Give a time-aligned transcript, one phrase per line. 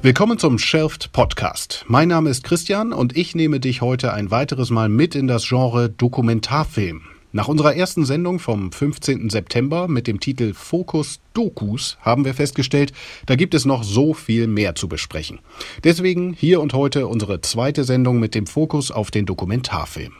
[0.00, 1.84] Willkommen zum Shelft Podcast.
[1.88, 5.48] Mein Name ist Christian und ich nehme dich heute ein weiteres Mal mit in das
[5.48, 7.02] Genre Dokumentarfilm.
[7.32, 9.28] Nach unserer ersten Sendung vom 15.
[9.28, 12.92] September mit dem Titel Fokus Dokus haben wir festgestellt,
[13.26, 15.40] da gibt es noch so viel mehr zu besprechen.
[15.82, 20.12] Deswegen hier und heute unsere zweite Sendung mit dem Fokus auf den Dokumentarfilm.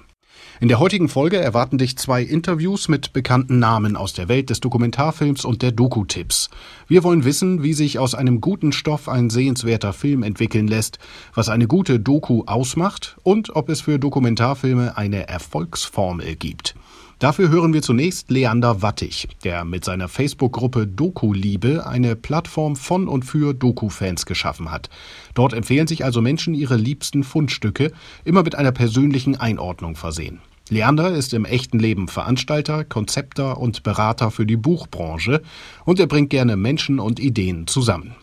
[0.60, 4.58] In der heutigen Folge erwarten dich zwei Interviews mit bekannten Namen aus der Welt des
[4.58, 6.50] Dokumentarfilms und der Doku-Tipps.
[6.88, 10.98] Wir wollen wissen, wie sich aus einem guten Stoff ein sehenswerter Film entwickeln lässt,
[11.32, 16.74] was eine gute Doku ausmacht und ob es für Dokumentarfilme eine Erfolgsformel gibt.
[17.20, 23.24] Dafür hören wir zunächst Leander Wattig, der mit seiner Facebook-Gruppe Doku-Liebe eine Plattform von und
[23.24, 24.90] für Doku-Fans geschaffen hat.
[25.34, 27.92] Dort empfehlen sich also Menschen ihre liebsten Fundstücke,
[28.24, 30.40] immer mit einer persönlichen Einordnung versehen.
[30.70, 35.42] Leander ist im echten Leben Veranstalter, Konzepter und Berater für die Buchbranche
[35.84, 38.14] und er bringt gerne Menschen und Ideen zusammen.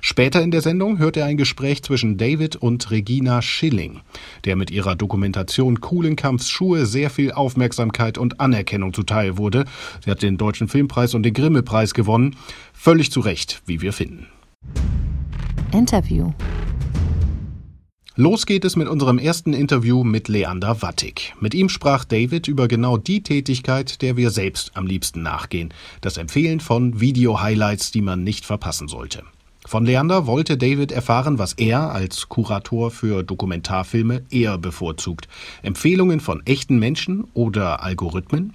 [0.00, 4.00] Später in der Sendung hört er ein Gespräch zwischen David und Regina Schilling,
[4.44, 9.64] der mit ihrer Dokumentation Kuhlenkampfs Schuhe sehr viel Aufmerksamkeit und Anerkennung zuteil wurde.
[10.04, 12.36] Sie hat den Deutschen Filmpreis und den Grimme-Preis gewonnen.
[12.72, 14.26] Völlig zu Recht, wie wir finden.
[15.72, 16.32] Interview.
[18.16, 21.32] Los geht es mit unserem ersten Interview mit Leander Wattig.
[21.38, 25.72] Mit ihm sprach David über genau die Tätigkeit, der wir selbst am liebsten nachgehen.
[26.00, 29.22] Das Empfehlen von Video-Highlights, die man nicht verpassen sollte.
[29.64, 35.28] Von Leander wollte David erfahren, was er als Kurator für Dokumentarfilme eher bevorzugt.
[35.62, 38.54] Empfehlungen von echten Menschen oder Algorithmen?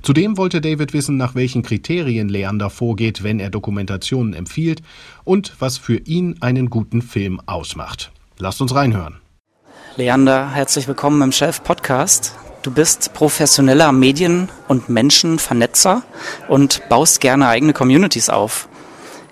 [0.00, 4.80] Zudem wollte David wissen, nach welchen Kriterien Leander vorgeht, wenn er Dokumentationen empfiehlt
[5.24, 8.10] und was für ihn einen guten Film ausmacht.
[8.38, 9.20] Lasst uns reinhören.
[9.96, 12.34] Leander, herzlich willkommen im Chef Podcast.
[12.62, 16.02] Du bist professioneller Medien- und Menschenvernetzer
[16.48, 18.68] und baust gerne eigene Communities auf.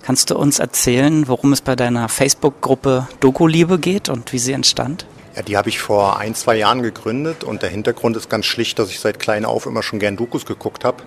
[0.03, 5.05] Kannst du uns erzählen, worum es bei deiner Facebook-Gruppe Doku-Liebe geht und wie sie entstand?
[5.35, 8.79] Ja, die habe ich vor ein, zwei Jahren gegründet und der Hintergrund ist ganz schlicht,
[8.79, 11.03] dass ich seit klein auf immer schon gern Dokus geguckt habe.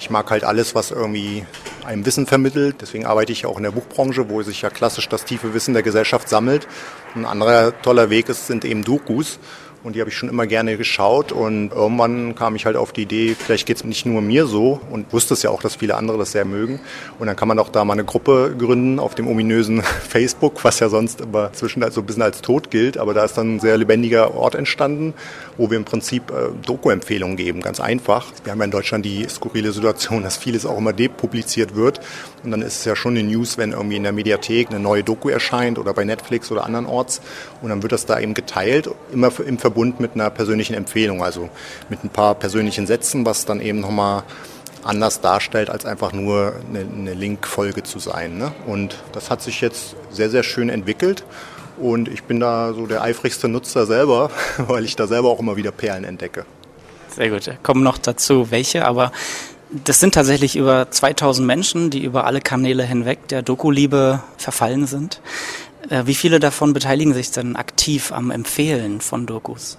[0.00, 1.44] Ich mag halt alles, was irgendwie
[1.84, 2.76] einem Wissen vermittelt.
[2.80, 5.82] Deswegen arbeite ich auch in der Buchbranche, wo sich ja klassisch das tiefe Wissen der
[5.82, 6.68] Gesellschaft sammelt.
[7.18, 9.40] Ein anderer toller Weg ist, sind eben Dokus.
[9.84, 11.30] Und die habe ich schon immer gerne geschaut.
[11.30, 14.80] Und irgendwann kam ich halt auf die Idee, vielleicht geht es nicht nur mir so
[14.90, 16.80] und wusste es ja auch, dass viele andere das sehr mögen.
[17.18, 20.80] Und dann kann man auch da mal eine Gruppe gründen auf dem ominösen Facebook, was
[20.80, 22.98] ja sonst aber zwischen so ein bisschen als tot gilt.
[22.98, 25.14] Aber da ist dann ein sehr lebendiger Ort entstanden,
[25.56, 28.26] wo wir im Prinzip äh, Doku-Empfehlungen geben, ganz einfach.
[28.42, 32.00] Wir haben ja in Deutschland die skurrile Situation, dass vieles auch immer depubliziert wird.
[32.42, 35.04] Und dann ist es ja schon eine News, wenn irgendwie in der Mediathek eine neue
[35.04, 37.20] Doku erscheint oder bei Netflix oder andernorts.
[37.62, 41.22] Und dann wird das da eben geteilt, immer im Verbund Verbund mit einer persönlichen Empfehlung,
[41.22, 41.50] also
[41.90, 44.22] mit ein paar persönlichen Sätzen, was dann eben nochmal
[44.82, 48.38] anders darstellt, als einfach nur eine, eine Link-Folge zu sein.
[48.38, 48.52] Ne?
[48.66, 51.24] Und das hat sich jetzt sehr, sehr schön entwickelt.
[51.76, 55.56] Und ich bin da so der eifrigste Nutzer selber, weil ich da selber auch immer
[55.56, 56.46] wieder Perlen entdecke.
[57.14, 59.12] Sehr gut, kommen noch dazu welche, aber
[59.84, 65.20] das sind tatsächlich über 2000 Menschen, die über alle Kanäle hinweg der Doku-Liebe verfallen sind.
[65.88, 69.78] Äh, wie viele davon beteiligen sich denn aktiv am Empfehlen von Dokus?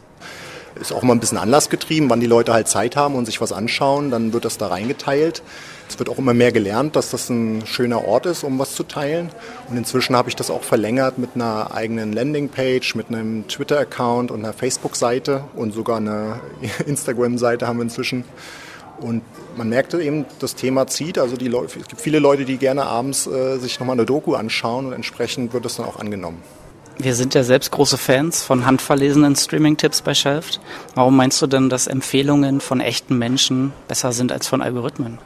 [0.80, 3.52] Ist auch mal ein bisschen anlassgetrieben, wann die Leute halt Zeit haben und sich was
[3.52, 5.42] anschauen, dann wird das da reingeteilt.
[5.90, 8.84] Es wird auch immer mehr gelernt, dass das ein schöner Ort ist, um was zu
[8.84, 9.30] teilen.
[9.70, 14.46] Und inzwischen habe ich das auch verlängert mit einer eigenen Landingpage, mit einem Twitter-Account und
[14.46, 16.40] einer Facebook-Seite und sogar einer
[16.86, 18.24] Instagram-Seite haben wir inzwischen.
[19.00, 19.24] Und
[19.60, 21.20] man merkte eben, das Thema zieht.
[21.20, 24.34] Also die Leute, es gibt viele Leute, die gerne abends äh, sich nochmal eine Doku
[24.34, 26.42] anschauen und entsprechend wird das dann auch angenommen.
[26.98, 30.60] Wir sind ja selbst große Fans von handverlesenen Streaming-Tipps bei Shelft.
[30.96, 35.18] Warum meinst du denn, dass Empfehlungen von echten Menschen besser sind als von Algorithmen?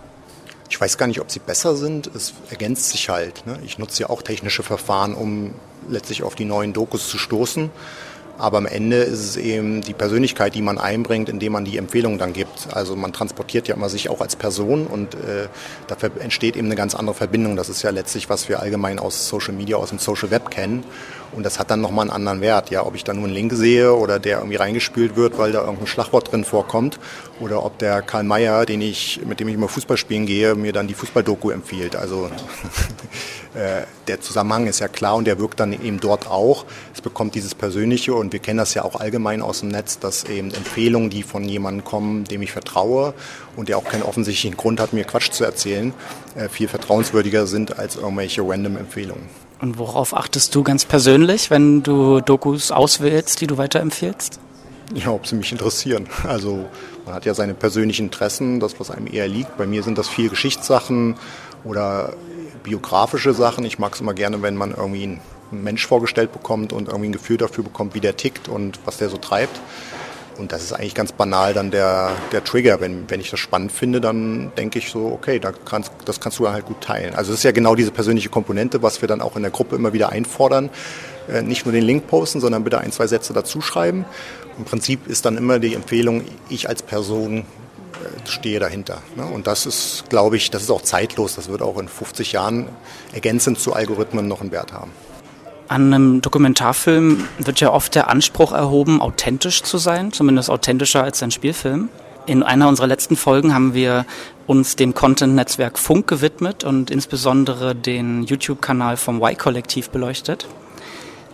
[0.70, 2.08] Ich weiß gar nicht, ob sie besser sind.
[2.16, 3.46] Es ergänzt sich halt.
[3.46, 3.60] Ne?
[3.64, 5.54] Ich nutze ja auch technische Verfahren, um
[5.90, 7.70] letztlich auf die neuen Dokus zu stoßen.
[8.38, 12.18] Aber am Ende ist es eben die Persönlichkeit, die man einbringt, indem man die Empfehlung
[12.18, 12.74] dann gibt.
[12.74, 15.48] Also man transportiert ja immer sich auch als Person und äh,
[15.88, 17.56] dafür entsteht eben eine ganz andere Verbindung.
[17.56, 20.84] Das ist ja letztlich, was wir allgemein aus Social Media, aus dem Social Web kennen.
[21.36, 22.70] Und das hat dann nochmal einen anderen Wert.
[22.70, 25.62] Ja, ob ich da nur einen Link sehe oder der irgendwie reingespült wird, weil da
[25.62, 27.00] irgendein Schlagwort drin vorkommt.
[27.40, 30.74] Oder ob der Karl Mayer, den ich, mit dem ich immer Fußball spielen gehe, mir
[30.74, 31.96] dann die Fußballdoku empfiehlt.
[31.96, 32.30] Also
[33.56, 36.66] äh, der Zusammenhang ist ja klar und der wirkt dann eben dort auch.
[36.94, 40.26] Es bekommt dieses Persönliche und wir kennen das ja auch allgemein aus dem Netz, dass
[40.26, 43.14] eben Empfehlungen, die von jemandem kommen, dem ich vertraue
[43.56, 45.94] und der auch keinen offensichtlichen Grund hat, mir Quatsch zu erzählen,
[46.36, 49.43] äh, viel vertrauenswürdiger sind als irgendwelche random Empfehlungen.
[49.64, 54.42] Und worauf achtest du ganz persönlich, wenn du Dokus auswählst, die du weiterempfehlst?
[54.94, 56.10] Ja, ob sie mich interessieren.
[56.28, 56.66] Also
[57.06, 59.56] man hat ja seine persönlichen Interessen, das, was einem eher liegt.
[59.56, 61.16] Bei mir sind das viel Geschichtssachen
[61.64, 62.12] oder
[62.64, 63.64] biografische Sachen.
[63.64, 67.14] Ich mag es immer gerne, wenn man irgendwie einen Mensch vorgestellt bekommt und irgendwie ein
[67.14, 69.62] Gefühl dafür bekommt, wie der tickt und was der so treibt.
[70.38, 72.82] Und das ist eigentlich ganz banal dann der, der Trigger.
[72.82, 76.40] Wenn, wenn ich das spannend finde, dann denke ich so, okay, da kannst, das kannst
[76.40, 77.16] du dann halt gut teilen.
[77.16, 79.76] Also es ist ja genau diese persönliche Komponente, was wir dann auch in der Gruppe
[79.76, 80.70] immer wieder einfordern.
[81.30, 84.06] Äh, nicht nur den Link posten, sondern bitte ein, zwei Sätze dazu schreiben.
[84.58, 89.02] Im Prinzip ist dann immer die Empfehlung, ich als Person äh, stehe dahinter.
[89.16, 89.26] Ne?
[89.26, 91.36] Und das ist, glaube ich, das ist auch zeitlos.
[91.36, 92.68] Das wird auch in 50 Jahren
[93.14, 94.92] ergänzend zu Algorithmen noch einen Wert haben.
[95.74, 101.24] An einem Dokumentarfilm wird ja oft der Anspruch erhoben, authentisch zu sein, zumindest authentischer als
[101.24, 101.90] ein Spielfilm.
[102.28, 104.06] In einer unserer letzten Folgen haben wir
[104.46, 110.46] uns dem Content-Netzwerk Funk gewidmet und insbesondere den YouTube-Kanal vom Y-Kollektiv beleuchtet.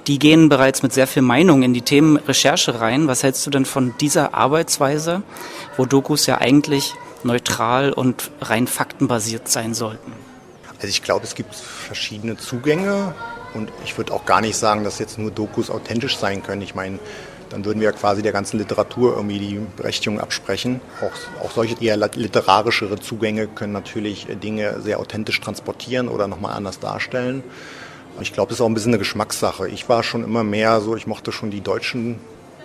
[0.07, 3.09] Die gehen bereits mit sehr viel Meinung in die Themen Recherche rein.
[3.09, 5.21] Was hältst du denn von dieser Arbeitsweise,
[5.75, 6.93] wo Dokus ja eigentlich
[7.23, 10.13] neutral und rein faktenbasiert sein sollten?
[10.77, 13.13] Also ich glaube, es gibt verschiedene Zugänge
[13.53, 16.61] und ich würde auch gar nicht sagen, dass jetzt nur Dokus authentisch sein können.
[16.61, 16.99] Ich meine,
[17.49, 20.81] dann würden wir quasi der ganzen Literatur irgendwie die Berechtigung absprechen.
[21.01, 26.79] Auch, auch solche eher literarischere Zugänge können natürlich Dinge sehr authentisch transportieren oder nochmal anders
[26.79, 27.43] darstellen.
[28.21, 29.67] Ich glaube, das ist auch ein bisschen eine Geschmackssache.
[29.69, 32.19] Ich war schon immer mehr so, ich mochte schon die deutschen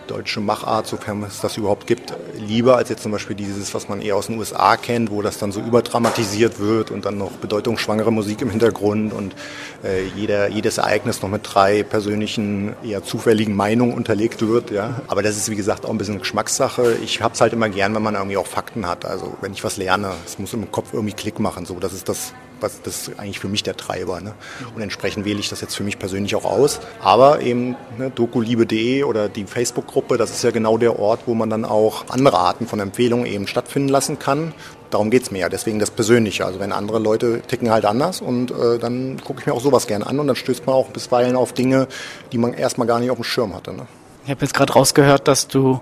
[0.07, 4.01] deutsche Machart, sofern es das überhaupt gibt, lieber als jetzt zum Beispiel dieses, was man
[4.01, 8.13] eher aus den USA kennt, wo das dann so überdramatisiert wird und dann noch bedeutungsschwangere
[8.13, 9.35] Musik im Hintergrund und
[9.83, 14.71] äh, jeder, jedes Ereignis noch mit drei persönlichen, eher zufälligen Meinungen unterlegt wird.
[14.71, 15.03] Ja.
[15.09, 16.97] Aber das ist wie gesagt auch ein bisschen Geschmackssache.
[17.05, 19.05] Ich habe es halt immer gern, wenn man irgendwie auch Fakten hat.
[19.05, 21.67] Also wenn ich was lerne, es muss im Kopf irgendwie Klick machen.
[21.67, 22.33] So, das ist das,
[22.65, 24.21] was das ist eigentlich für mich der Treiber.
[24.21, 24.35] Ne?
[24.75, 26.81] Und entsprechend wähle ich das jetzt für mich persönlich auch aus.
[27.01, 31.51] Aber eben ne, dokuliebe.de oder die Facebook-Gruppe, das ist ja genau der Ort, wo man
[31.51, 34.53] dann auch andere Arten von Empfehlungen eben stattfinden lassen kann.
[34.91, 36.45] Darum geht es mir ja, deswegen das Persönliche.
[36.45, 39.87] Also wenn andere Leute ticken halt anders und äh, dann gucke ich mir auch sowas
[39.87, 41.89] gerne an und dann stößt man auch bisweilen auf Dinge,
[42.33, 43.73] die man erstmal gar nicht auf dem Schirm hatte.
[43.73, 43.87] Ne?
[44.25, 45.81] Ich habe jetzt gerade rausgehört, dass du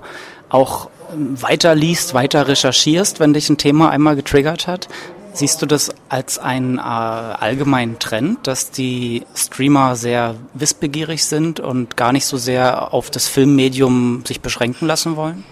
[0.49, 4.89] auch weiter liest, weiter recherchierst, wenn dich ein Thema einmal getriggert hat.
[5.35, 11.97] Siehst du das als einen äh, allgemeinen Trend, dass die Streamer sehr wissbegierig sind und
[11.97, 15.45] gar nicht so sehr auf das Filmmedium sich beschränken lassen wollen?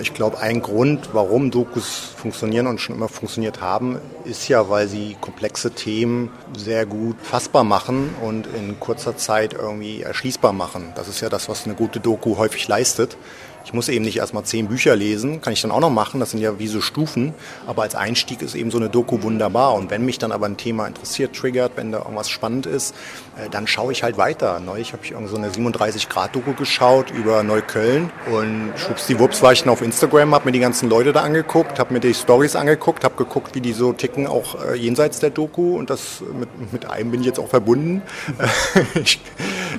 [0.00, 4.88] Ich glaube, ein Grund, warum Dokus funktionieren und schon immer funktioniert haben, ist ja, weil
[4.88, 10.92] sie komplexe Themen sehr gut fassbar machen und in kurzer Zeit irgendwie erschließbar machen.
[10.96, 13.18] Das ist ja das, was eine gute Doku häufig leistet.
[13.64, 16.32] Ich muss eben nicht erstmal zehn Bücher lesen, kann ich dann auch noch machen, das
[16.32, 17.34] sind ja wie so Stufen,
[17.66, 20.56] aber als Einstieg ist eben so eine Doku wunderbar und wenn mich dann aber ein
[20.56, 22.94] Thema interessiert, triggert, wenn da irgendwas spannend ist,
[23.36, 24.60] äh, dann schaue ich halt weiter.
[24.60, 29.70] Neulich habe ich irgend so eine 37-Grad-Doku geschaut über Neukölln und schwuppsdiwupps war ich dann
[29.70, 33.16] auf Instagram, habe mir die ganzen Leute da angeguckt, habe mir die Stories angeguckt, habe
[33.16, 37.10] geguckt, wie die so ticken, auch äh, jenseits der Doku und das mit, mit einem
[37.10, 38.02] bin ich jetzt auch verbunden.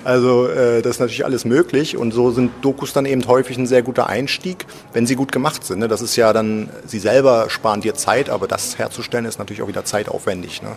[0.04, 3.68] also äh, das ist natürlich alles möglich und so sind Dokus dann eben häufig ein
[3.68, 5.80] sehr guter Einstieg, wenn sie gut gemacht sind.
[5.80, 5.88] Ne?
[5.88, 9.68] Das ist ja dann, sie selber sparen dir Zeit, aber das herzustellen ist natürlich auch
[9.68, 10.62] wieder zeitaufwendig.
[10.62, 10.70] Ne?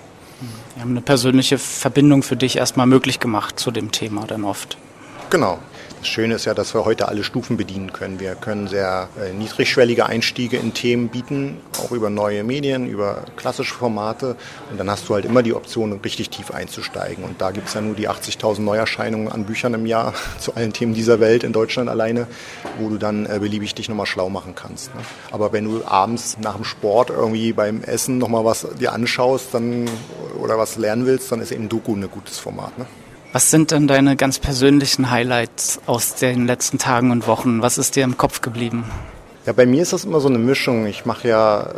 [0.75, 4.79] Wir haben eine persönliche Verbindung für dich erstmal möglich gemacht zu dem Thema dann oft.
[5.31, 5.59] Genau.
[5.99, 8.21] Das Schöne ist ja, dass wir heute alle Stufen bedienen können.
[8.21, 13.75] Wir können sehr äh, niedrigschwellige Einstiege in Themen bieten, auch über neue Medien, über klassische
[13.75, 14.37] Formate.
[14.71, 17.25] Und dann hast du halt immer die Option, richtig tief einzusteigen.
[17.25, 20.73] Und da gibt es ja nur die 80.000 Neuerscheinungen an Büchern im Jahr zu allen
[20.73, 22.29] Themen dieser Welt in Deutschland alleine,
[22.79, 24.95] wo du dann äh, beliebig dich nochmal schlau machen kannst.
[24.95, 25.01] Ne?
[25.33, 29.89] Aber wenn du abends nach dem Sport irgendwie beim Essen nochmal was dir anschaust dann,
[30.39, 32.79] oder was lernen willst, dann ist eben Doku ein gutes Format.
[32.79, 32.87] Ne?
[33.31, 37.61] Was sind denn deine ganz persönlichen Highlights aus den letzten Tagen und Wochen?
[37.61, 38.85] Was ist dir im Kopf geblieben?
[39.45, 40.87] Ja, bei mir ist das immer so eine Mischung.
[40.87, 41.75] Ich mache ja äh,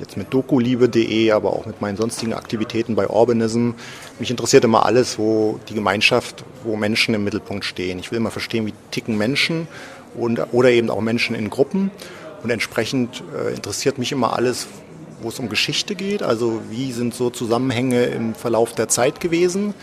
[0.00, 3.72] jetzt mit dokuliebe.de, aber auch mit meinen sonstigen Aktivitäten bei Urbanism.
[4.18, 7.98] Mich interessiert immer alles, wo die Gemeinschaft, wo Menschen im Mittelpunkt stehen.
[7.98, 9.68] Ich will immer verstehen, wie ticken Menschen
[10.14, 11.90] und, oder eben auch Menschen in Gruppen.
[12.42, 14.68] Und entsprechend äh, interessiert mich immer alles,
[15.20, 16.22] wo es um Geschichte geht.
[16.22, 19.74] Also wie sind so Zusammenhänge im Verlauf der Zeit gewesen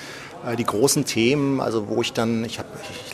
[0.58, 2.70] die großen Themen, also wo ich dann, ich habe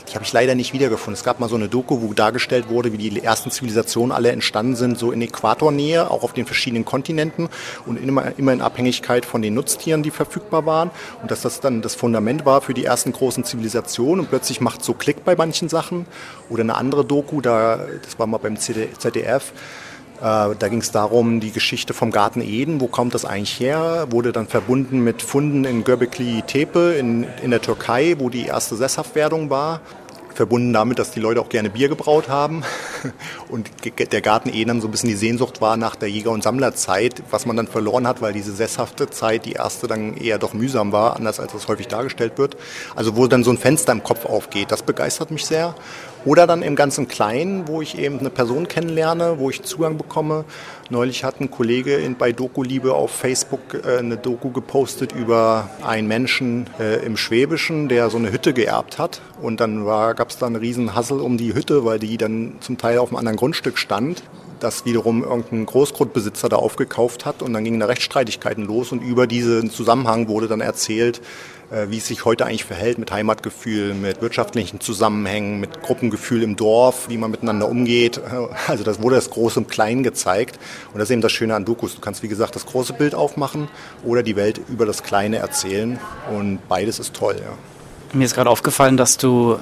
[0.05, 1.13] ich, hab ich leider nicht wiedergefunden.
[1.15, 4.75] Es gab mal so eine Doku, wo dargestellt wurde, wie die ersten Zivilisationen alle entstanden
[4.75, 7.49] sind, so in Äquatornähe, auch auf den verschiedenen Kontinenten
[7.85, 10.91] und immer, immer in Abhängigkeit von den Nutztieren, die verfügbar waren.
[11.21, 14.83] Und dass das dann das Fundament war für die ersten großen Zivilisationen und plötzlich macht
[14.83, 16.05] so Klick bei manchen Sachen.
[16.49, 19.53] Oder eine andere Doku, da, das war mal beim ZDF, äh,
[20.25, 24.31] da ging es darum, die Geschichte vom Garten Eden, wo kommt das eigentlich her, wurde
[24.31, 29.51] dann verbunden mit Funden in Göbekli Tepe in, in der Türkei, wo die erste Sesshaftwerdung
[29.51, 29.81] war.
[30.33, 32.63] verbunden damit, dass die Leute auch gerne Bier gebraut haben
[33.49, 36.41] und der Garten eh dann so ein bisschen die Sehnsucht war nach der Jäger- und
[36.41, 40.53] Sammlerzeit, was man dann verloren hat, weil diese sesshafte Zeit, die erste dann eher doch
[40.53, 42.57] mühsam war, anders als das häufig dargestellt wird.
[42.95, 45.75] Also wo dann so ein Fenster im Kopf aufgeht, das begeistert mich sehr.
[46.25, 50.43] Oder dann im ganzen Kleinen, wo ich eben eine Person kennenlerne, wo ich Zugang bekomme.
[50.89, 55.69] Neulich hat ein Kollege in, bei Doku Liebe auf Facebook äh, eine Doku gepostet über
[55.85, 59.21] einen Menschen äh, im Schwäbischen, der so eine Hütte geerbt hat.
[59.39, 62.77] Und dann gab es da einen riesen Hassel um die Hütte, weil die dann zum
[62.77, 64.23] Teil auf einem anderen Grundstück stand
[64.59, 69.27] das wiederum irgendein Großgrundbesitzer da aufgekauft hat und dann gingen da Rechtsstreitigkeiten los und über
[69.27, 71.21] diesen Zusammenhang wurde dann erzählt, äh,
[71.87, 77.09] wie es sich heute eigentlich verhält mit Heimatgefühl, mit wirtschaftlichen Zusammenhängen, mit Gruppengefühl im Dorf,
[77.09, 78.21] wie man miteinander umgeht.
[78.67, 80.59] Also das wurde das Große und Klein gezeigt.
[80.91, 81.95] Und das ist eben das Schöne an Dokus.
[81.95, 83.67] Du kannst, wie gesagt, das große Bild aufmachen
[84.03, 85.99] oder die Welt über das Kleine erzählen.
[86.35, 87.57] Und beides ist toll, ja.
[88.13, 89.59] Mir ist gerade aufgefallen, dass du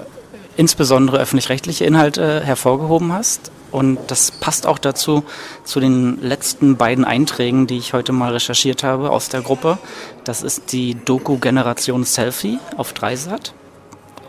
[0.57, 3.51] insbesondere öffentlich-rechtliche Inhalte hervorgehoben hast.
[3.71, 5.23] Und das passt auch dazu,
[5.63, 9.79] zu den letzten beiden Einträgen, die ich heute mal recherchiert habe aus der Gruppe.
[10.23, 13.53] Das ist die Doku Generation Selfie auf Dreisat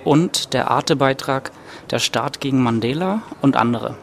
[0.05, 1.53] und der Arte-Beitrag
[1.91, 3.97] Der Staat gegen Mandela und andere.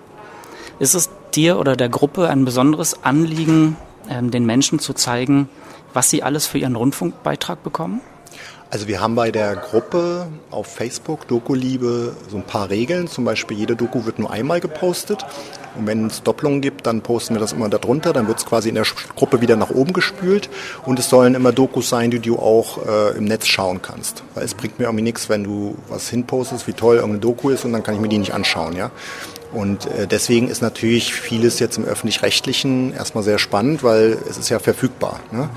[0.77, 3.75] Ist es dir oder der Gruppe ein besonderes Anliegen,
[4.09, 5.49] ähm, den Menschen zu zeigen,
[5.93, 8.01] was sie alles für ihren Rundfunkbeitrag bekommen?
[8.71, 13.07] Also wir haben bei der Gruppe auf Facebook Doku-Liebe so ein paar Regeln.
[13.07, 15.25] Zum Beispiel jede Doku wird nur einmal gepostet.
[15.77, 18.13] Und wenn es Doppelungen gibt, dann posten wir das immer darunter.
[18.13, 18.85] Dann wird es quasi in der
[19.17, 20.49] Gruppe wieder nach oben gespült.
[20.85, 24.23] Und es sollen immer Dokus sein, die du auch äh, im Netz schauen kannst.
[24.35, 27.65] Weil es bringt mir irgendwie nichts, wenn du was hinpostest, wie toll irgendeine Doku ist
[27.65, 28.77] und dann kann ich mir die nicht anschauen.
[28.77, 28.91] Ja?
[29.51, 34.49] Und äh, deswegen ist natürlich vieles jetzt im öffentlich-rechtlichen erstmal sehr spannend, weil es ist
[34.49, 35.19] ja verfügbar.
[35.31, 35.49] Ne?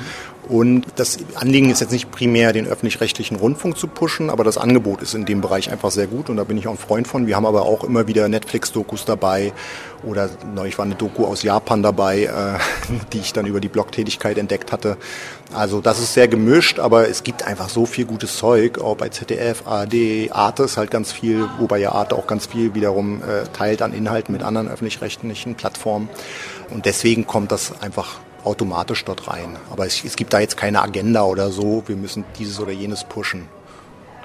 [0.48, 5.00] Und das Anliegen ist jetzt nicht primär, den öffentlich-rechtlichen Rundfunk zu pushen, aber das Angebot
[5.00, 7.26] ist in dem Bereich einfach sehr gut und da bin ich auch ein Freund von.
[7.26, 9.52] Wir haben aber auch immer wieder Netflix-Dokus dabei
[10.02, 14.36] oder neulich war eine Doku aus Japan dabei, äh, die ich dann über die Blogtätigkeit
[14.36, 14.98] entdeckt hatte.
[15.54, 19.08] Also das ist sehr gemischt, aber es gibt einfach so viel gutes Zeug, auch bei
[19.08, 23.44] ZDF, ARD, Arte ist halt ganz viel, wobei ja Arte auch ganz viel wiederum äh,
[23.56, 26.10] teilt an Inhalten mit anderen öffentlich-rechtlichen Plattformen.
[26.70, 29.56] Und deswegen kommt das einfach automatisch dort rein.
[29.70, 33.04] Aber es, es gibt da jetzt keine Agenda oder so, wir müssen dieses oder jenes
[33.04, 33.48] pushen.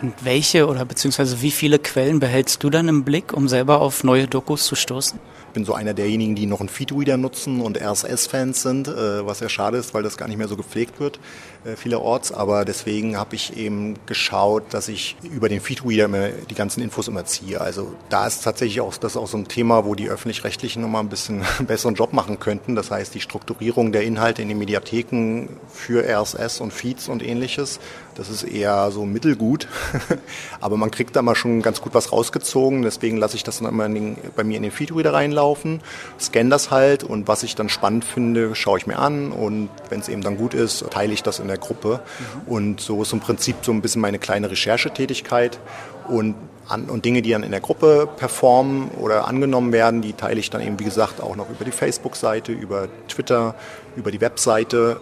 [0.02, 4.04] Und welche oder beziehungsweise wie viele Quellen behältst du dann im Blick, um selber auf
[4.04, 5.20] neue Dokus zu stoßen?
[5.60, 9.50] Bin so einer derjenigen, die noch einen Feedreader nutzen und RSS-Fans sind, äh, was ja
[9.50, 11.20] schade ist, weil das gar nicht mehr so gepflegt wird
[11.66, 12.32] äh, vielerorts.
[12.32, 17.10] Aber deswegen habe ich eben geschaut, dass ich über den Feedreader immer die ganzen Infos
[17.10, 17.60] immer ziehe.
[17.60, 21.04] Also da ist tatsächlich auch das ist auch so ein Thema, wo die öffentlich-rechtlichen nochmal
[21.04, 22.76] ein bisschen besseren Job machen könnten.
[22.76, 27.80] Das heißt, die Strukturierung der Inhalte in den Mediatheken für RSS und Feeds und ähnliches,
[28.16, 29.68] das ist eher so mittelgut.
[30.62, 32.82] Aber man kriegt da mal schon ganz gut was rausgezogen.
[32.82, 35.82] Deswegen lasse ich das dann immer den, bei mir in den Feedreader reinlaufen,
[36.20, 40.00] scanne das halt und was ich dann spannend finde, schaue ich mir an und wenn
[40.00, 42.02] es eben dann gut ist, teile ich das in der Gruppe.
[42.46, 42.52] Mhm.
[42.52, 45.60] Und so ist im Prinzip so ein bisschen meine kleine Recherchetätigkeit.
[46.08, 46.36] Und
[46.70, 50.50] an, und Dinge, die dann in der Gruppe performen oder angenommen werden, die teile ich
[50.50, 53.56] dann eben, wie gesagt, auch noch über die Facebook-Seite, über Twitter,
[53.96, 55.02] über die Webseite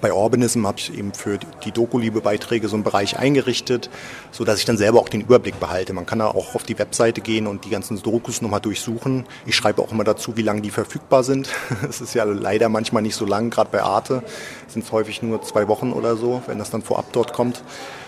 [0.00, 3.90] bei Urbanism habe ich eben für die Doku-Liebe-Beiträge so einen Bereich eingerichtet,
[4.30, 5.92] so dass ich dann selber auch den Überblick behalte.
[5.92, 9.26] Man kann da auch auf die Webseite gehen und die ganzen Dokus nochmal durchsuchen.
[9.46, 11.48] Ich schreibe auch immer dazu, wie lange die verfügbar sind.
[11.88, 14.22] Es ist ja leider manchmal nicht so lang, gerade bei Arte
[14.66, 17.62] sind es häufig nur zwei Wochen oder so, wenn das dann vorab dort kommt.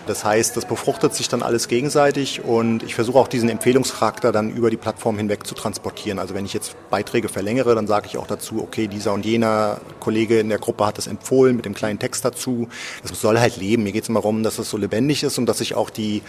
[0.07, 4.49] Das heißt, das befruchtet sich dann alles gegenseitig und ich versuche auch diesen Empfehlungscharakter dann
[4.49, 6.17] über die Plattform hinweg zu transportieren.
[6.17, 9.79] Also wenn ich jetzt Beiträge verlängere, dann sage ich auch dazu, okay, dieser und jener
[9.99, 12.67] Kollege in der Gruppe hat das empfohlen mit dem kleinen Text dazu.
[13.03, 13.83] Das soll halt leben.
[13.83, 16.23] Mir geht es immer darum, dass es so lebendig ist und dass ich auch die,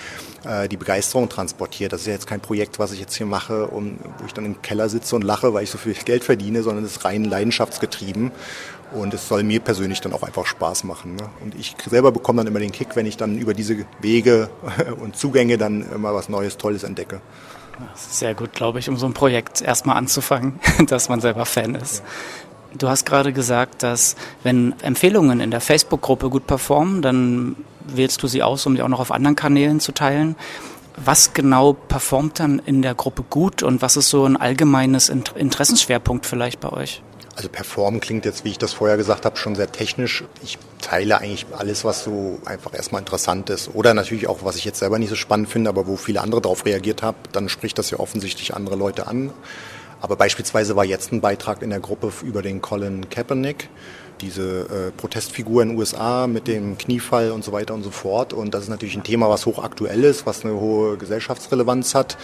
[0.44, 1.92] äh, die Begeisterung transportiert.
[1.92, 4.44] Das ist ja jetzt kein Projekt, was ich jetzt hier mache, um, wo ich dann
[4.44, 7.24] im Keller sitze und lache, weil ich so viel Geld verdiene, sondern es ist rein
[7.24, 8.32] leidenschaftsgetrieben.
[8.94, 11.16] Und es soll mir persönlich dann auch einfach Spaß machen.
[11.16, 11.28] Ne?
[11.42, 14.50] Und ich selber bekomme dann immer den Kick, wenn ich dann über diese Wege
[15.00, 17.20] und Zugänge dann immer was Neues, Tolles entdecke.
[17.92, 21.46] Das ist sehr gut, glaube ich, um so ein Projekt erstmal anzufangen, dass man selber
[21.46, 21.98] Fan ist.
[21.98, 22.04] Ja.
[22.78, 27.56] Du hast gerade gesagt, dass wenn Empfehlungen in der Facebook-Gruppe gut performen, dann
[27.86, 30.36] wählst du sie aus, um sie auch noch auf anderen Kanälen zu teilen.
[30.96, 36.26] Was genau performt dann in der Gruppe gut und was ist so ein allgemeines Interessensschwerpunkt
[36.26, 37.02] vielleicht bei euch?
[37.34, 40.24] Also performen klingt jetzt, wie ich das vorher gesagt habe, schon sehr technisch.
[40.42, 43.74] Ich teile eigentlich alles, was so einfach erstmal interessant ist.
[43.74, 46.42] Oder natürlich auch, was ich jetzt selber nicht so spannend finde, aber wo viele andere
[46.42, 49.32] darauf reagiert haben, dann spricht das ja offensichtlich andere Leute an.
[50.02, 53.70] Aber beispielsweise war jetzt ein Beitrag in der Gruppe über den Colin Kaepernick,
[54.22, 58.32] diese äh, Protestfigur in den USA mit dem Kniefall und so weiter und so fort.
[58.32, 62.16] Und das ist natürlich ein Thema, was hochaktuell ist, was eine hohe Gesellschaftsrelevanz hat,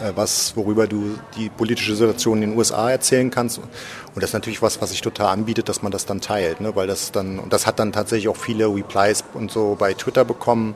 [0.00, 3.58] äh, was, worüber du die politische Situation in den USA erzählen kannst.
[3.58, 3.66] Und
[4.14, 6.76] das ist natürlich was, was sich total anbietet, dass man das dann teilt, ne?
[6.76, 10.24] weil das dann, und das hat dann tatsächlich auch viele Replies und so bei Twitter
[10.24, 10.74] bekommen.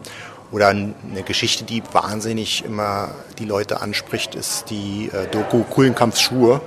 [0.53, 6.61] Oder eine Geschichte, die wahnsinnig immer die Leute anspricht, ist die äh, Doku Kuhlenkampfschuhe.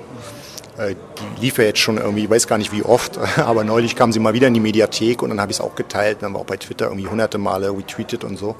[0.77, 4.11] Die lief ja jetzt schon irgendwie, ich weiß gar nicht wie oft, aber neulich kam
[4.11, 6.41] sie mal wieder in die Mediathek und dann habe ich es auch geteilt, dann war
[6.41, 8.55] auch bei Twitter irgendwie hunderte Male retweetet und so.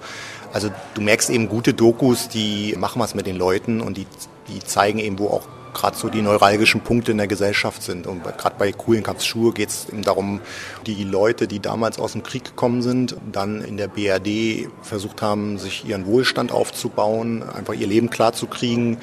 [0.52, 4.06] Also du merkst eben gute Dokus, die machen was mit den Leuten und die,
[4.48, 8.08] die zeigen eben, wo auch gerade so die neuralgischen Punkte in der Gesellschaft sind.
[8.08, 10.40] Und gerade bei coolen Kampfschuhe geht es eben darum,
[10.86, 15.58] die Leute, die damals aus dem Krieg gekommen sind, dann in der BRD versucht haben,
[15.58, 18.98] sich ihren Wohlstand aufzubauen, einfach ihr Leben klarzukriegen,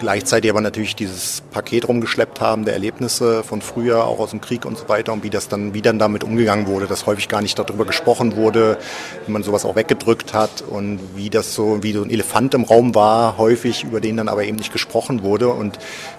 [0.00, 4.64] gleichzeitig aber natürlich dieses Paket rumgeschleppt haben der Erlebnisse von früher, auch aus dem Krieg
[4.64, 7.42] und so weiter und wie das dann, wie dann damit umgegangen wurde, dass häufig gar
[7.42, 8.78] nicht darüber gesprochen wurde,
[9.26, 12.64] wie man sowas auch weggedrückt hat und wie das so, wie so ein Elefant im
[12.64, 15.78] Raum war, häufig, über den dann aber eben nicht gesprochen wurde und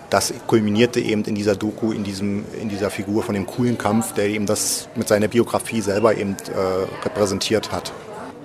[0.10, 4.14] das kulminierte eben in dieser Doku, in diesem, in dieser Figur von dem coolen Kampf,
[4.14, 7.92] der eben das mit seiner Biografie selber eben äh, repräsentiert hat.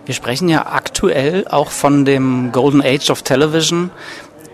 [0.07, 3.91] Wir sprechen ja aktuell auch von dem Golden Age of Television.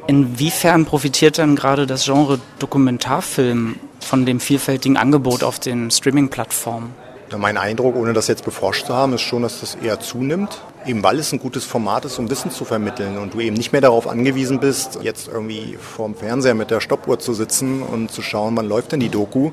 [0.06, 6.94] Inwiefern profitiert denn gerade das Genre Dokumentarfilm von dem vielfältigen Angebot auf den Streaming-Plattformen?
[7.38, 10.60] Mein Eindruck, ohne das jetzt beforscht zu haben, ist schon, dass das eher zunimmt.
[10.86, 13.70] Eben weil es ein gutes Format ist, um Wissen zu vermitteln und du eben nicht
[13.70, 18.22] mehr darauf angewiesen bist, jetzt irgendwie vorm Fernseher mit der Stoppuhr zu sitzen und zu
[18.22, 19.52] schauen, wann läuft denn die Doku,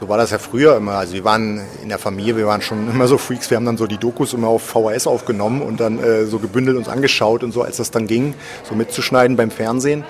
[0.00, 0.92] so war das ja früher immer.
[0.92, 3.50] Also wir waren in der Familie, wir waren schon immer so Freaks.
[3.50, 6.76] Wir haben dann so die Dokus immer auf VHS aufgenommen und dann äh, so gebündelt
[6.76, 8.34] uns angeschaut und so, als das dann ging,
[8.68, 10.04] so mitzuschneiden beim Fernsehen.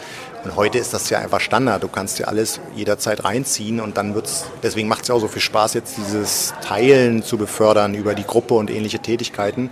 [0.44, 1.82] Und heute ist das ja einfach Standard.
[1.82, 5.28] Du kannst dir alles jederzeit reinziehen und dann wird's, deswegen macht es ja auch so
[5.28, 9.70] viel Spaß, jetzt dieses Teilen zu befördern über die Gruppe und ähnliche Tätigkeiten,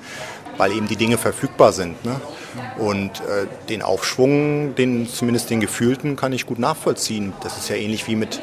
[0.56, 2.04] weil eben die Dinge verfügbar sind.
[2.04, 2.20] Ne?
[2.78, 7.32] Und äh, den Aufschwung, den, zumindest den gefühlten, kann ich gut nachvollziehen.
[7.42, 8.40] Das ist ja ähnlich wie mit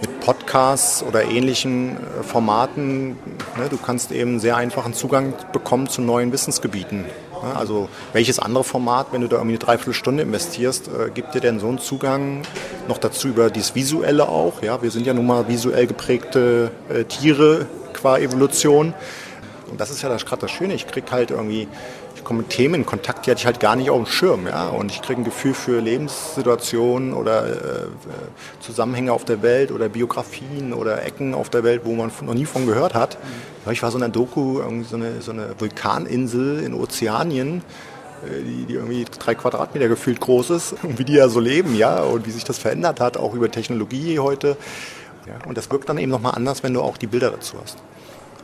[0.00, 3.16] mit Podcasts oder ähnlichen äh, Formaten.
[3.56, 7.02] Ne, du kannst eben sehr einfachen Zugang bekommen zu neuen Wissensgebieten.
[7.02, 11.40] Ne, also welches andere Format, wenn du da irgendwie eine Dreiviertelstunde investierst, äh, gibt dir
[11.40, 12.42] denn so einen Zugang
[12.88, 14.62] noch dazu über dieses Visuelle auch?
[14.62, 18.94] Ja, wir sind ja nun mal visuell geprägte äh, Tiere qua Evolution.
[19.70, 20.74] Und das ist ja gerade das Schöne.
[20.74, 21.68] Ich kriege halt irgendwie
[22.24, 24.46] ich komme mit Themen in Kontakt, die hatte ich halt gar nicht auf dem Schirm.
[24.46, 24.68] Ja?
[24.68, 27.86] Und ich kriege ein Gefühl für Lebenssituationen oder äh,
[28.60, 32.46] Zusammenhänge auf der Welt oder Biografien oder Ecken auf der Welt, wo man noch nie
[32.46, 33.18] von gehört hat.
[33.70, 37.60] Ich war so in einer Doku, so eine, so eine Vulkaninsel in Ozeanien,
[38.24, 41.74] äh, die, die, irgendwie drei Quadratmeter gefühlt groß ist und wie die ja so leben,
[41.76, 44.56] ja, und wie sich das verändert hat, auch über Technologie heute.
[45.26, 47.76] Ja, und das wirkt dann eben nochmal anders, wenn du auch die Bilder dazu hast.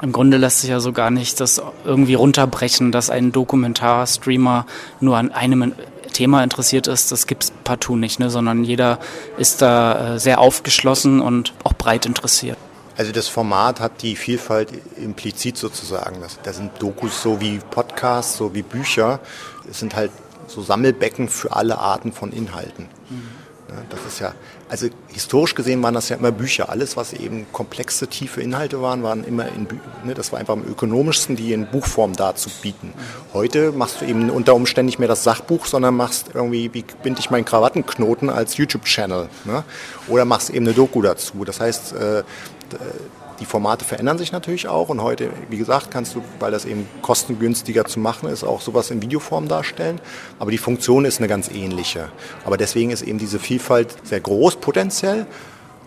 [0.03, 4.67] Im Grunde lässt sich ja so gar nicht das irgendwie runterbrechen, dass ein Dokumentarstreamer
[5.01, 5.73] nur an einem
[6.13, 7.13] Thema interessiert ist.
[7.13, 8.31] Das gibt es partout nicht, ne?
[8.31, 8.99] sondern jeder
[9.37, 12.57] ist da äh, sehr aufgeschlossen und auch breit interessiert.
[12.97, 16.21] Also das Format hat die Vielfalt implizit sozusagen.
[16.43, 19.21] Da sind Dokus so wie Podcasts, so wie Bücher.
[19.71, 20.11] Es sind halt
[20.47, 22.89] so Sammelbecken für alle Arten von Inhalten.
[23.09, 23.29] Mhm.
[23.89, 24.35] Das ist ja,
[24.71, 26.69] also historisch gesehen waren das ja immer Bücher.
[26.69, 29.91] Alles, was eben komplexe, tiefe Inhalte waren, waren immer in Büchern.
[30.05, 32.95] Ne, das war einfach am ökonomischsten, die in Buchform darzubieten.
[33.35, 37.19] Heute machst du eben unter Umständen nicht mehr das Sachbuch, sondern machst irgendwie, wie binde
[37.19, 39.29] ich meinen Krawattenknoten als YouTube-Channel.
[39.45, 39.65] Ne?
[40.07, 41.45] Oder machst eben eine Doku dazu.
[41.45, 42.23] Das heißt, äh,
[43.41, 46.87] die Formate verändern sich natürlich auch und heute, wie gesagt, kannst du, weil das eben
[47.03, 50.01] kostengünstiger zu machen ist, auch sowas in Videoform darstellen.
[50.39, 52.11] Aber die Funktion ist eine ganz ähnliche.
[52.45, 55.27] Aber deswegen ist eben diese Vielfalt sehr groß potenziell.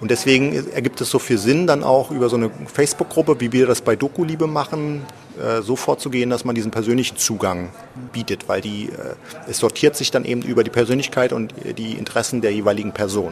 [0.03, 3.67] Und deswegen ergibt es so viel Sinn, dann auch über so eine Facebook-Gruppe, wie wir
[3.67, 5.01] das bei Doku-Liebe machen,
[5.41, 7.69] äh, so vorzugehen, dass man diesen persönlichen Zugang
[8.11, 12.41] bietet, weil die, äh, es sortiert sich dann eben über die Persönlichkeit und die Interessen
[12.41, 13.31] der jeweiligen Person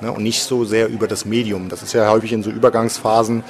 [0.00, 1.68] ne, und nicht so sehr über das Medium.
[1.68, 3.42] Das ist ja häufig in so Übergangsphasen,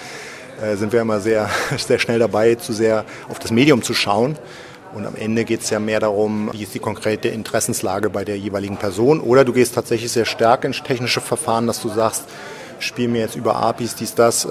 [0.62, 4.38] äh, sind wir immer sehr, sehr schnell dabei, zu sehr auf das Medium zu schauen.
[4.94, 8.38] Und am Ende geht es ja mehr darum, wie ist die konkrete Interessenslage bei der
[8.38, 9.20] jeweiligen Person.
[9.20, 12.24] Oder du gehst tatsächlich sehr stark ins technische Verfahren, dass du sagst,
[12.82, 14.48] spiele mir jetzt über APIs, dies, das, äh,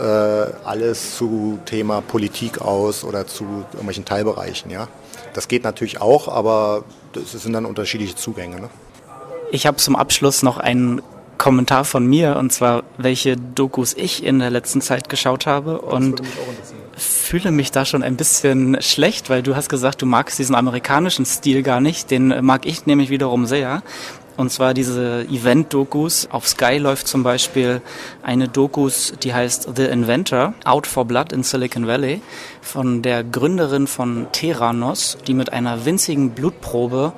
[0.64, 4.72] alles zu Thema Politik aus oder zu irgendwelchen Teilbereichen.
[4.72, 4.88] Ja?
[5.34, 8.60] Das geht natürlich auch, aber das sind dann unterschiedliche Zugänge.
[8.60, 8.70] Ne?
[9.52, 11.02] Ich habe zum Abschluss noch einen
[11.38, 16.22] Kommentar von mir und zwar, welche Dokus ich in der letzten Zeit geschaut habe und
[16.96, 21.26] fühle mich da schon ein bisschen schlecht, weil du hast gesagt, du magst diesen amerikanischen
[21.26, 23.82] Stil gar nicht, den mag ich nämlich wiederum sehr.
[24.38, 26.30] Und zwar diese Event-Dokus.
[26.32, 27.82] Auf Sky läuft zum Beispiel
[28.24, 32.22] eine Dokus, die heißt The Inventor, Out for Blood in Silicon Valley,
[32.62, 37.14] von der Gründerin von Theranos, die mit einer winzigen Blutprobe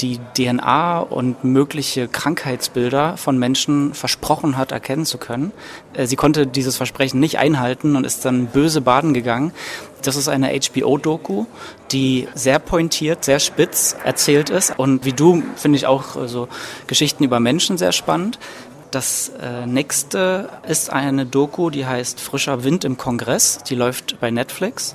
[0.00, 5.52] die DNA und mögliche Krankheitsbilder von Menschen versprochen hat, erkennen zu können.
[5.94, 9.52] Äh, sie konnte dieses Versprechen nicht einhalten und ist dann böse baden gegangen.
[10.02, 11.46] Das ist eine HBO-Doku,
[11.90, 14.78] die sehr pointiert, sehr spitz erzählt ist.
[14.78, 16.48] Und wie du finde ich auch so also
[16.86, 18.38] Geschichten über Menschen sehr spannend.
[18.90, 23.58] Das äh, nächste ist eine Doku, die heißt Frischer Wind im Kongress.
[23.68, 24.94] Die läuft bei Netflix.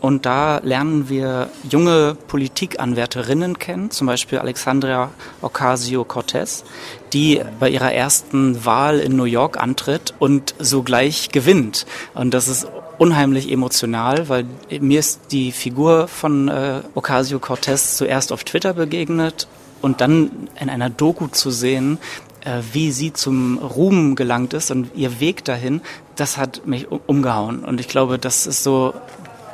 [0.00, 5.10] Und da lernen wir junge Politikanwärterinnen kennen, zum Beispiel Alexandria
[5.42, 6.64] Ocasio-Cortez,
[7.12, 11.86] die bei ihrer ersten Wahl in New York antritt und sogleich gewinnt.
[12.14, 14.46] Und das ist unheimlich emotional, weil
[14.80, 19.48] mir ist die Figur von äh, Ocasio-Cortez zuerst auf Twitter begegnet
[19.80, 21.98] und dann in einer Doku zu sehen,
[22.44, 25.80] äh, wie sie zum Ruhm gelangt ist und ihr Weg dahin,
[26.16, 27.64] das hat mich umgehauen.
[27.64, 28.94] Und ich glaube, das ist so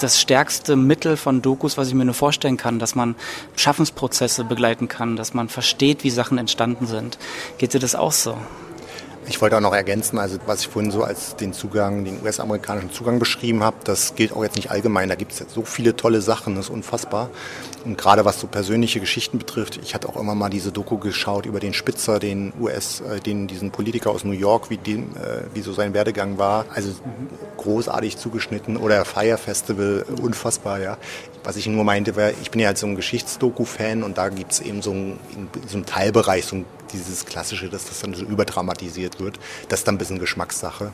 [0.00, 3.14] das stärkste Mittel von Dokus, was ich mir nur vorstellen kann, dass man
[3.56, 7.18] Schaffensprozesse begleiten kann, dass man versteht, wie Sachen entstanden sind.
[7.58, 8.36] Geht dir das auch so?
[9.26, 12.92] Ich wollte auch noch ergänzen, also was ich vorhin so als den Zugang, den US-amerikanischen
[12.92, 15.08] Zugang beschrieben habe, das gilt auch jetzt nicht allgemein.
[15.08, 17.30] Da gibt es so viele tolle Sachen, das ist unfassbar.
[17.86, 21.46] Und gerade was so persönliche Geschichten betrifft, ich hatte auch immer mal diese Doku geschaut
[21.46, 25.44] über den Spitzer, den US, äh, den, diesen Politiker aus New York, wie, dem, äh,
[25.54, 26.66] wie so sein Werdegang war.
[26.74, 26.92] Also
[27.56, 30.98] großartig zugeschnitten oder Fire Festival, unfassbar, ja.
[31.44, 34.52] Was ich nur meinte, war, ich bin ja halt so ein Geschichtsdoku-Fan und da gibt
[34.52, 35.18] es eben so, ein,
[35.66, 39.38] so einen Teilbereich, so ein, dieses Klassische, dass das dann so überdramatisiert wird.
[39.68, 40.92] Das ist dann ein bisschen Geschmackssache.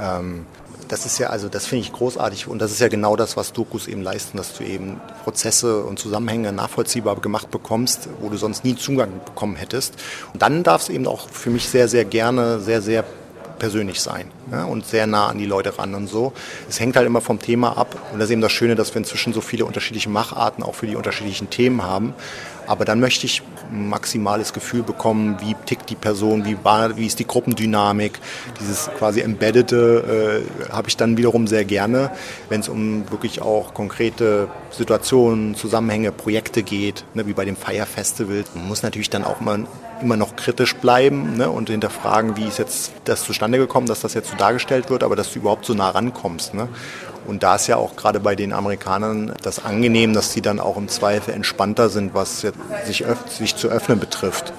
[0.00, 0.46] Ähm,
[0.88, 3.52] das ist ja, also das finde ich großartig und das ist ja genau das, was
[3.52, 8.64] Dokus eben leisten, dass du eben Prozesse und Zusammenhänge nachvollziehbar gemacht bekommst, wo du sonst
[8.64, 9.94] nie Zugang bekommen hättest.
[10.32, 13.04] Und dann darf es eben auch für mich sehr, sehr gerne, sehr, sehr
[13.58, 16.32] persönlich sein ja, und sehr nah an die Leute ran und so.
[16.68, 18.98] Es hängt halt immer vom Thema ab und das ist eben das Schöne, dass wir
[18.98, 22.14] inzwischen so viele unterschiedliche Macharten auch für die unterschiedlichen Themen haben.
[22.68, 27.06] Aber dann möchte ich ein maximales Gefühl bekommen, wie tickt die Person, wie, war, wie
[27.06, 28.20] ist die Gruppendynamik.
[28.60, 32.10] Dieses quasi Embeddete äh, habe ich dann wiederum sehr gerne,
[32.50, 37.86] wenn es um wirklich auch konkrete Situationen, Zusammenhänge, Projekte geht, ne, wie bei dem Fire
[37.86, 38.44] Festival.
[38.54, 39.66] Man muss natürlich dann auch mal
[40.02, 44.14] immer noch kritisch bleiben ne, und hinterfragen, wie ist jetzt das zustande gekommen, dass das
[44.14, 46.54] jetzt so dargestellt wird, aber dass du überhaupt so nah rankommst.
[46.54, 46.68] Ne?
[47.28, 50.78] Und da ist ja auch gerade bei den Amerikanern das angenehm, dass sie dann auch
[50.78, 52.40] im Zweifel entspannter sind, was
[52.86, 54.52] sich, sich zu öffnen betrifft.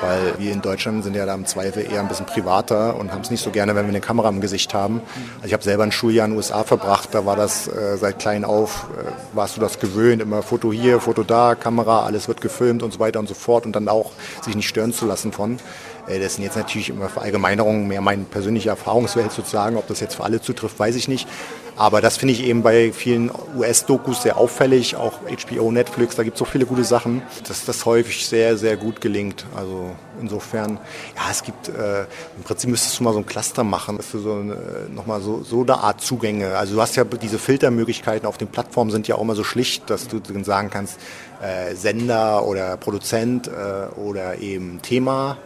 [0.00, 3.22] Weil wir in Deutschland sind ja da im Zweifel eher ein bisschen privater und haben
[3.22, 5.02] es nicht so gerne, wenn wir eine Kamera im Gesicht haben.
[5.36, 8.18] Also ich habe selber ein Schuljahr in den USA verbracht, da war das äh, seit
[8.18, 12.40] klein auf, äh, warst du das gewöhnt, immer Foto hier, Foto da, Kamera, alles wird
[12.40, 15.32] gefilmt und so weiter und so fort und dann auch sich nicht stören zu lassen
[15.32, 15.58] von.
[16.06, 19.76] Äh, das sind jetzt natürlich immer Verallgemeinerungen, mehr meine persönliche Erfahrungswelt sozusagen.
[19.76, 21.26] Ob das jetzt für alle zutrifft, weiß ich nicht.
[21.76, 26.36] Aber das finde ich eben bei vielen US-Dokus sehr auffällig, auch HBO, Netflix, da gibt
[26.36, 29.44] es so viele gute Sachen, dass das häufig sehr, sehr gut gelingt.
[29.56, 30.78] Also insofern,
[31.16, 32.02] ja, es gibt, äh,
[32.36, 34.56] im Prinzip müsstest du mal so ein Cluster machen, dass du so eine,
[34.94, 38.90] nochmal so, so eine Art Zugänge, also du hast ja diese Filtermöglichkeiten auf den Plattformen
[38.92, 41.00] sind ja auch immer so schlicht, dass du dann sagen kannst,
[41.42, 45.38] äh, Sender oder Produzent äh, oder eben Thema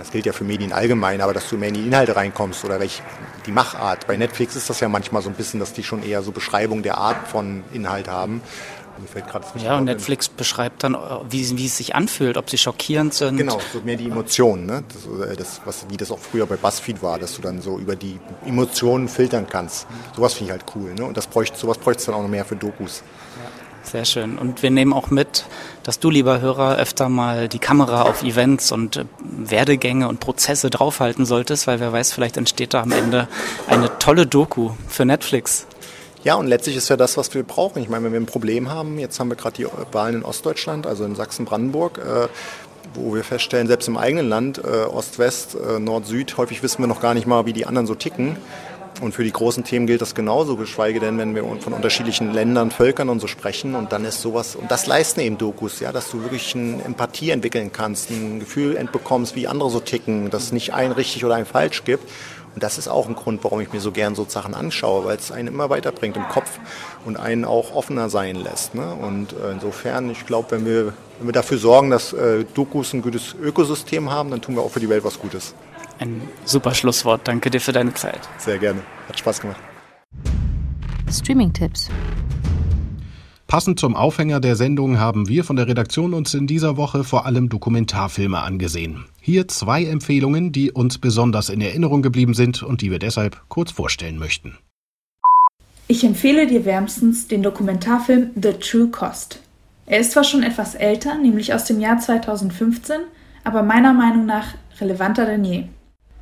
[0.00, 2.80] das gilt ja für Medien allgemein, aber dass du mehr in die Inhalte reinkommst oder
[2.80, 3.02] welch,
[3.46, 4.06] die Machart.
[4.06, 6.82] Bei Netflix ist das ja manchmal so ein bisschen, dass die schon eher so Beschreibung
[6.82, 8.42] der Art von Inhalt haben.
[9.62, 10.36] ja, und Netflix in.
[10.36, 10.96] beschreibt dann,
[11.28, 13.36] wie, wie, es sich anfühlt, ob sie schockierend sind.
[13.36, 14.84] Genau, so mehr die Emotionen, ne?
[14.88, 17.96] das, das, was, wie das auch früher bei BuzzFeed war, dass du dann so über
[17.96, 19.86] die Emotionen filtern kannst.
[20.14, 20.92] Sowas finde ich halt cool.
[20.94, 21.04] Ne?
[21.04, 23.02] Und das bräuchte, sowas bräuchte es dann auch noch mehr für Dokus.
[23.42, 23.50] Ja.
[23.82, 24.38] Sehr schön.
[24.38, 25.44] Und wir nehmen auch mit,
[25.82, 30.70] dass du, lieber Hörer, öfter mal die Kamera auf Events und äh, Werdegänge und Prozesse
[30.70, 33.26] draufhalten solltest, weil wer weiß, vielleicht entsteht da am Ende
[33.66, 35.66] eine tolle Doku für Netflix.
[36.22, 37.82] Ja, und letztlich ist ja das, was wir brauchen.
[37.82, 40.86] Ich meine, wenn wir ein Problem haben, jetzt haben wir gerade die Wahlen in Ostdeutschland,
[40.86, 42.28] also in Sachsen-Brandenburg, äh,
[42.94, 47.00] wo wir feststellen, selbst im eigenen Land, äh, Ost-West, äh, Nord-Süd, häufig wissen wir noch
[47.00, 48.36] gar nicht mal, wie die anderen so ticken.
[49.00, 52.70] Und für die großen Themen gilt das genauso, geschweige denn, wenn wir von unterschiedlichen Ländern,
[52.70, 53.74] Völkern und so sprechen.
[53.74, 57.30] Und dann ist sowas, und das leisten eben Dokus, ja, dass du wirklich eine Empathie
[57.30, 61.36] entwickeln kannst, ein Gefühl entbekommst, wie andere so ticken, dass es nicht ein richtig oder
[61.36, 62.04] ein falsch gibt.
[62.54, 65.16] Und das ist auch ein Grund, warum ich mir so gern so Sachen anschaue, weil
[65.16, 66.58] es einen immer weiterbringt im Kopf
[67.04, 68.74] und einen auch offener sein lässt.
[68.74, 68.92] Ne?
[68.92, 73.02] Und äh, insofern, ich glaube, wenn wir, wenn wir dafür sorgen, dass äh, Dokus ein
[73.02, 75.54] gutes Ökosystem haben, dann tun wir auch für die Welt was Gutes.
[76.00, 77.28] Ein super Schlusswort.
[77.28, 78.20] Danke dir für deine Zeit.
[78.38, 78.80] Sehr gerne.
[79.06, 79.60] Hat Spaß gemacht.
[81.10, 81.90] Streaming-Tipps.
[83.46, 87.26] Passend zum Aufhänger der Sendung haben wir von der Redaktion uns in dieser Woche vor
[87.26, 89.04] allem Dokumentarfilme angesehen.
[89.20, 93.70] Hier zwei Empfehlungen, die uns besonders in Erinnerung geblieben sind und die wir deshalb kurz
[93.70, 94.56] vorstellen möchten.
[95.86, 99.40] Ich empfehle dir wärmstens den Dokumentarfilm The True Cost.
[99.84, 103.00] Er ist zwar schon etwas älter, nämlich aus dem Jahr 2015,
[103.44, 105.64] aber meiner Meinung nach relevanter denn je.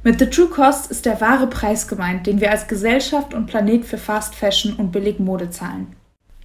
[0.05, 3.85] Mit The True Cost ist der wahre Preis gemeint, den wir als Gesellschaft und Planet
[3.85, 5.89] für Fast Fashion und billig Mode zahlen.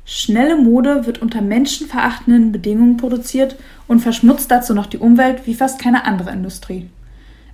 [0.05, 3.55] Schnelle Mode wird unter menschenverachtenden Bedingungen produziert
[3.87, 6.89] und verschmutzt dazu noch die Umwelt wie fast keine andere Industrie.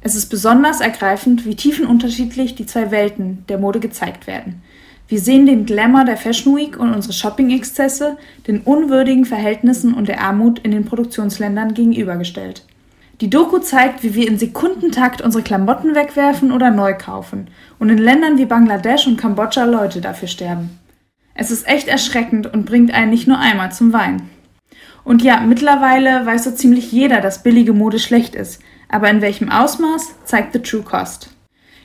[0.02, 4.62] Es ist besonders ergreifend, wie tiefenunterschiedlich die zwei Welten der Mode gezeigt werden.
[5.10, 10.22] Wir sehen den Glamour der Fashion Week und unsere Shopping-Exzesse den unwürdigen Verhältnissen und der
[10.22, 12.64] Armut in den Produktionsländern gegenübergestellt.
[13.22, 17.98] Die Doku zeigt, wie wir in Sekundentakt unsere Klamotten wegwerfen oder neu kaufen und in
[17.98, 20.80] Ländern wie Bangladesch und Kambodscha Leute dafür sterben.
[21.36, 24.30] Es ist echt erschreckend und bringt einen nicht nur einmal zum Weinen.
[25.04, 28.62] Und ja, mittlerweile weiß so ziemlich jeder, dass billige Mode schlecht ist.
[28.88, 31.30] Aber in welchem Ausmaß zeigt The True Cost.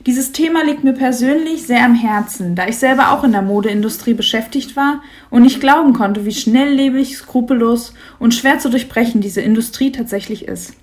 [0.06, 4.14] Dieses Thema liegt mir persönlich sehr am Herzen, da ich selber auch in der Modeindustrie
[4.14, 9.90] beschäftigt war und nicht glauben konnte, wie schnelllebig, skrupellos und schwer zu durchbrechen diese Industrie
[9.90, 10.74] tatsächlich ist.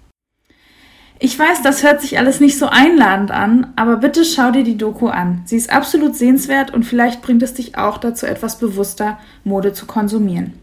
[1.24, 4.76] Ich weiß, das hört sich alles nicht so einladend an, aber bitte schau dir die
[4.76, 5.44] Doku an.
[5.46, 9.86] Sie ist absolut sehenswert und vielleicht bringt es dich auch dazu, etwas bewusster Mode zu
[9.86, 10.54] konsumieren.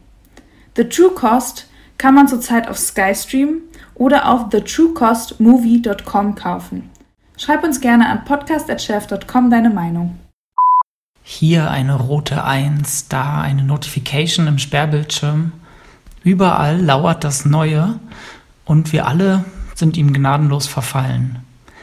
[0.76, 3.58] The True Cost kann man zurzeit auf Skystream
[3.94, 6.90] oder auf thetruecostmovie.com kaufen.
[7.36, 10.18] Schreib uns gerne an podcast.chef.com deine Meinung.
[11.22, 15.52] Hier eine rote Eins, da eine Notification im Sperrbildschirm.
[16.24, 18.00] Überall lauert das Neue
[18.64, 19.44] und wir alle
[19.78, 21.38] sind ihm gnadenlos verfallen.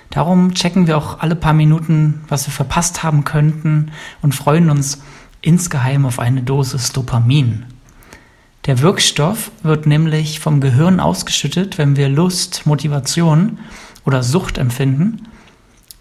[0.10, 5.02] Darum checken wir auch alle paar Minuten, was wir verpasst haben könnten und freuen uns
[5.42, 7.66] insgeheim auf eine Dosis Dopamin.
[8.66, 13.60] Der Wirkstoff wird nämlich vom Gehirn ausgeschüttet, wenn wir Lust, Motivation
[14.06, 15.28] oder Sucht empfinden.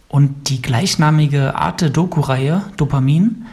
[0.09, 3.46] Und die gleichnamige Arte-Doku-Reihe Dopamin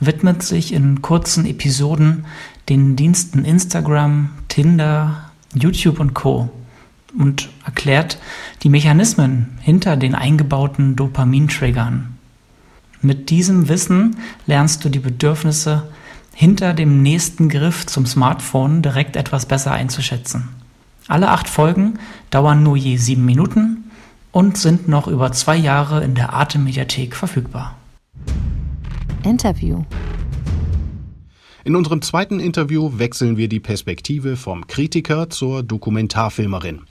[0.00, 2.26] widmet sich in kurzen Episoden
[2.68, 6.50] den Diensten Instagram, Tinder, YouTube und Co
[7.18, 8.18] und erklärt
[8.62, 12.16] die Mechanismen hinter den eingebauten Dopamintriggern.
[13.02, 15.88] Mit diesem Wissen lernst du die Bedürfnisse
[16.34, 20.48] hinter dem nächsten Griff zum Smartphone direkt etwas besser einzuschätzen.
[21.08, 21.98] Alle acht Folgen
[22.30, 23.90] dauern nur je sieben Minuten
[24.32, 27.76] und sind noch über zwei Jahre in der Arte-Mediathek verfügbar.
[29.22, 29.84] Interview
[31.66, 36.82] in unserem zweiten Interview wechseln wir die Perspektive vom Kritiker zur Dokumentarfilmerin.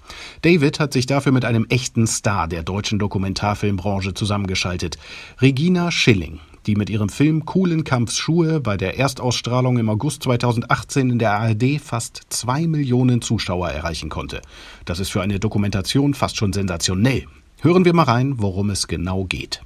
[0.41, 4.97] David hat sich dafür mit einem echten Star der deutschen Dokumentarfilmbranche zusammengeschaltet.
[5.39, 11.19] Regina Schilling, die mit ihrem Film Coolen Kampfschuhe bei der Erstausstrahlung im August 2018 in
[11.19, 14.41] der ARD fast zwei Millionen Zuschauer erreichen konnte.
[14.83, 17.23] Das ist für eine Dokumentation fast schon sensationell.
[17.61, 19.61] Hören wir mal rein, worum es genau geht.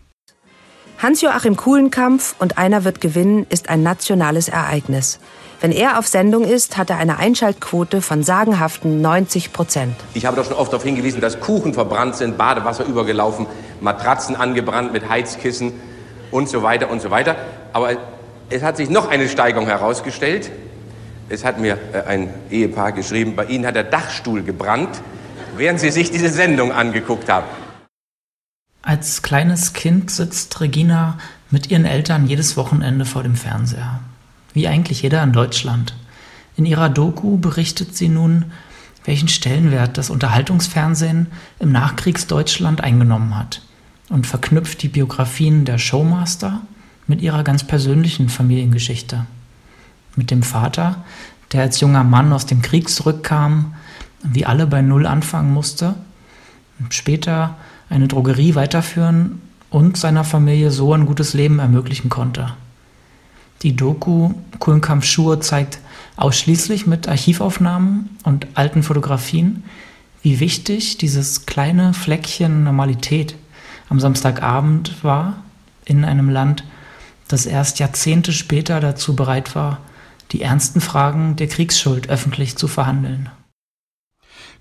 [1.02, 5.20] Hans-Joachim Kuhlenkampf und Einer wird gewinnen ist ein nationales Ereignis.
[5.62, 9.96] Wenn er auf Sendung ist, hat er eine Einschaltquote von sagenhaften 90 Prozent.
[10.14, 13.46] Ich habe doch schon oft darauf hingewiesen, dass Kuchen verbrannt sind, Badewasser übergelaufen,
[13.80, 15.72] Matratzen angebrannt mit Heizkissen
[16.32, 17.38] und so weiter und so weiter.
[17.72, 17.92] Aber
[18.50, 20.52] es hat sich noch eine Steigerung herausgestellt.
[21.30, 25.02] Es hat mir äh, ein Ehepaar geschrieben, bei Ihnen hat der Dachstuhl gebrannt,
[25.56, 27.46] während Sie sich diese Sendung angeguckt haben.
[28.82, 31.18] Als kleines Kind sitzt Regina
[31.52, 34.00] mit ihren Eltern jedes Wochenende vor dem Fernseher.
[34.54, 35.96] Wie eigentlich jeder in Deutschland.
[36.56, 38.46] In ihrer Doku berichtet sie nun,
[39.06, 41.28] welchen Stellenwert das Unterhaltungsfernsehen
[41.60, 43.62] im Nachkriegsdeutschland eingenommen hat
[44.10, 46.62] und verknüpft die Biografien der Showmaster
[47.08, 49.26] mit ihrer ganz persönlichen Familiengeschichte.
[50.16, 51.04] Mit dem Vater,
[51.52, 53.74] der als junger Mann aus dem Krieg zurückkam,
[54.24, 55.96] wie alle bei Null anfangen musste,
[56.90, 57.56] später
[57.90, 62.54] eine Drogerie weiterführen und seiner Familie so ein gutes Leben ermöglichen konnte.
[63.62, 65.80] Die Doku Kuhlenkampf Schuhe zeigt
[66.16, 69.64] ausschließlich mit Archivaufnahmen und alten Fotografien,
[70.22, 73.36] wie wichtig dieses kleine Fleckchen Normalität
[73.90, 75.44] am Samstagabend war
[75.86, 76.64] in einem Land,
[77.28, 79.80] das erst Jahrzehnte später dazu bereit war,
[80.32, 83.30] die ernsten Fragen der Kriegsschuld öffentlich zu verhandeln.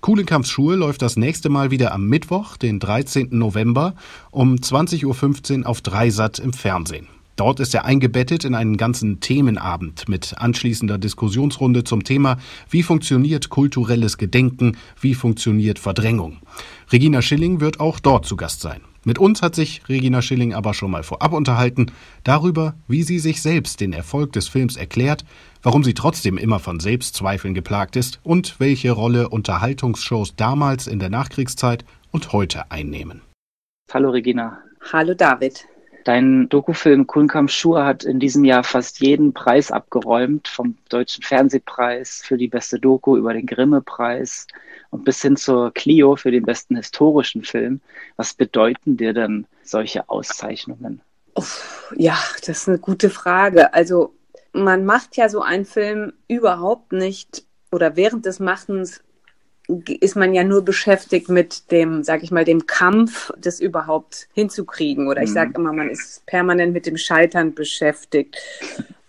[0.01, 3.29] Kuhlenkamps Schuhe läuft das nächste Mal wieder am Mittwoch, den 13.
[3.31, 3.95] November
[4.31, 7.07] um 20.15 Uhr auf Dreisat im Fernsehen.
[7.35, 12.37] Dort ist er eingebettet in einen ganzen Themenabend mit anschließender Diskussionsrunde zum Thema,
[12.69, 16.37] wie funktioniert kulturelles Gedenken, wie funktioniert Verdrängung.
[16.91, 18.81] Regina Schilling wird auch dort zu Gast sein.
[19.05, 21.91] Mit uns hat sich Regina Schilling aber schon mal vorab unterhalten
[22.23, 25.23] darüber, wie sie sich selbst den Erfolg des Films erklärt,
[25.63, 31.09] warum sie trotzdem immer von Selbstzweifeln geplagt ist und welche Rolle Unterhaltungsshows damals in der
[31.09, 33.21] Nachkriegszeit und heute einnehmen.
[33.91, 34.57] Hallo Regina.
[34.91, 35.65] Hallo David.
[36.05, 42.21] Dein Dokufilm Kuhnkamp Schur hat in diesem Jahr fast jeden Preis abgeräumt, vom Deutschen Fernsehpreis
[42.23, 44.47] für die beste Doku über den Grimme-Preis
[44.91, 47.81] und bis hin zur Clio für den besten historischen Film.
[48.15, 51.01] Was bedeuten dir denn solche Auszeichnungen?
[51.95, 53.73] ja, das ist eine gute Frage.
[53.73, 54.13] Also
[54.51, 59.01] man macht ja so einen Film überhaupt nicht oder während des Machens
[59.99, 65.07] ist man ja nur beschäftigt mit dem, sag ich mal, dem Kampf, das überhaupt hinzukriegen.
[65.07, 65.33] Oder ich mhm.
[65.33, 68.37] sage immer, man ist permanent mit dem Scheitern beschäftigt.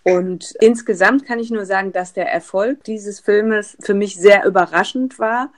[0.03, 5.19] Und insgesamt kann ich nur sagen, dass der Erfolg dieses Filmes für mich sehr überraschend
[5.19, 5.51] war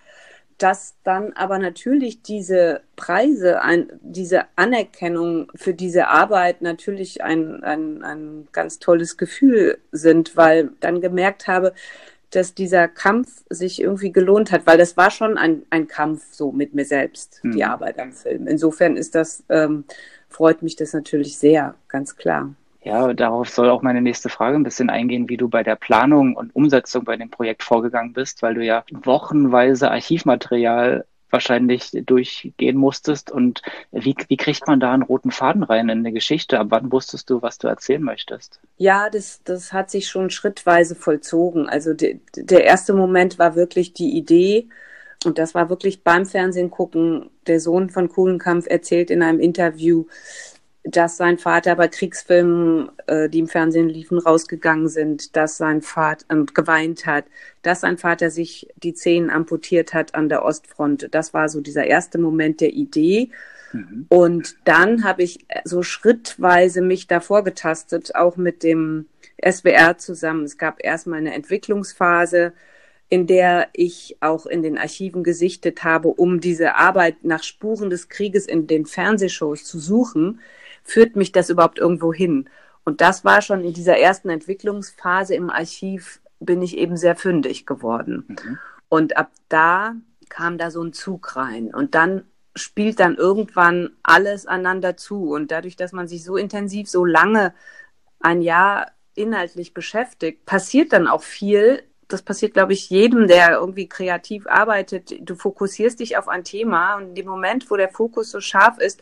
[0.58, 8.04] dass dann aber natürlich diese Preise, ein, diese Anerkennung für diese Arbeit natürlich ein, ein,
[8.04, 11.74] ein ganz tolles Gefühl sind, weil dann gemerkt habe,
[12.36, 16.52] dass dieser Kampf sich irgendwie gelohnt hat, weil das war schon ein, ein Kampf so
[16.52, 17.52] mit mir selbst, mhm.
[17.52, 18.48] die Arbeit am Film.
[18.48, 19.86] Insofern ist das, ähm,
[20.30, 22.54] freut mich das natürlich sehr, ganz klar.
[22.84, 26.36] Ja, darauf soll auch meine nächste Frage ein bisschen eingehen, wie du bei der Planung
[26.36, 33.32] und Umsetzung bei dem Projekt vorgegangen bist, weil du ja wochenweise Archivmaterial wahrscheinlich durchgehen musstest.
[33.32, 36.60] Und wie, wie kriegt man da einen roten Faden rein in eine Geschichte?
[36.60, 38.60] Ab wann wusstest du, was du erzählen möchtest?
[38.78, 41.68] Ja, das, das hat sich schon schrittweise vollzogen.
[41.68, 44.70] Also de, der erste Moment war wirklich die Idee.
[45.26, 47.30] Und das war wirklich beim Fernsehen gucken.
[47.48, 50.06] Der Sohn von Kuhlenkampf erzählt in einem Interview,
[50.84, 56.26] dass sein Vater bei Kriegsfilmen, äh, die im Fernsehen liefen, rausgegangen sind, dass sein Vater
[56.30, 57.26] äh, geweint hat,
[57.62, 61.08] dass sein Vater sich die Zehen amputiert hat an der Ostfront.
[61.12, 63.30] Das war so dieser erste Moment der Idee.
[63.72, 64.08] Mhm.
[64.10, 69.08] Und dann habe ich so schrittweise mich davor getastet, auch mit dem
[69.42, 70.44] SWR zusammen.
[70.44, 72.52] Es gab erstmal eine Entwicklungsphase,
[73.08, 78.10] in der ich auch in den Archiven gesichtet habe, um diese Arbeit nach Spuren des
[78.10, 80.42] Krieges in den Fernsehshows zu suchen
[80.84, 82.50] führt mich das überhaupt irgendwo hin?
[82.86, 87.66] Und das war schon in dieser ersten Entwicklungsphase im Archiv, bin ich eben sehr fündig
[87.66, 88.26] geworden.
[88.28, 88.60] Mhm.
[88.90, 89.96] Und ab da
[90.30, 91.74] kam da so ein Zug rein.
[91.74, 95.32] Und dann spielt dann irgendwann alles einander zu.
[95.32, 97.54] Und dadurch, dass man sich so intensiv, so lange,
[98.20, 101.84] ein Jahr inhaltlich beschäftigt, passiert dann auch viel.
[102.08, 105.16] Das passiert, glaube ich, jedem, der irgendwie kreativ arbeitet.
[105.22, 108.78] Du fokussierst dich auf ein Thema und in dem Moment, wo der Fokus so scharf
[108.78, 109.02] ist,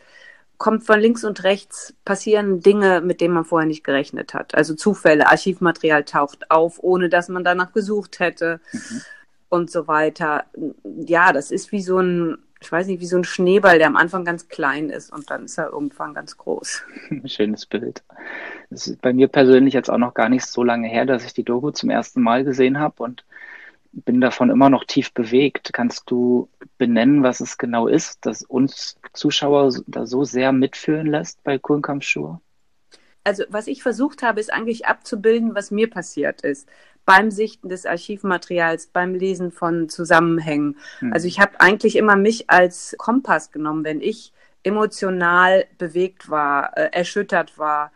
[0.62, 4.54] kommt von links und rechts, passieren Dinge, mit denen man vorher nicht gerechnet hat.
[4.54, 9.00] Also Zufälle, Archivmaterial taucht auf, ohne dass man danach gesucht hätte mhm.
[9.48, 10.44] und so weiter.
[10.84, 13.96] Ja, das ist wie so ein, ich weiß nicht, wie so ein Schneeball, der am
[13.96, 16.82] Anfang ganz klein ist und dann ist er irgendwann ganz groß.
[17.24, 18.04] Schönes Bild.
[18.70, 21.34] Das ist bei mir persönlich jetzt auch noch gar nicht so lange her, dass ich
[21.34, 23.24] die Doku zum ersten Mal gesehen habe und
[23.92, 25.72] bin davon immer noch tief bewegt.
[25.72, 31.42] Kannst du benennen, was es genau ist, das uns Zuschauer da so sehr mitfühlen lässt
[31.44, 32.40] bei Kuhnkampfschur?
[33.24, 36.68] Also was ich versucht habe, ist eigentlich abzubilden, was mir passiert ist
[37.04, 40.76] beim Sichten des Archivmaterials, beim Lesen von Zusammenhängen.
[41.00, 41.12] Hm.
[41.12, 46.90] Also ich habe eigentlich immer mich als Kompass genommen, wenn ich emotional bewegt war, äh,
[46.92, 47.92] erschüttert war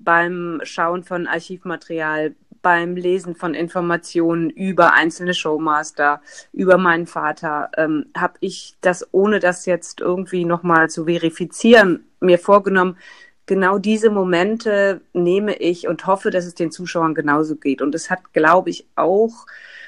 [0.00, 2.34] beim Schauen von Archivmaterial,
[2.68, 6.20] beim Lesen von Informationen über einzelne Showmaster,
[6.52, 12.38] über meinen Vater, ähm, habe ich das, ohne das jetzt irgendwie nochmal zu verifizieren, mir
[12.38, 12.98] vorgenommen,
[13.46, 17.80] genau diese Momente nehme ich und hoffe, dass es den Zuschauern genauso geht.
[17.80, 19.46] Und es hat, glaube ich, auch,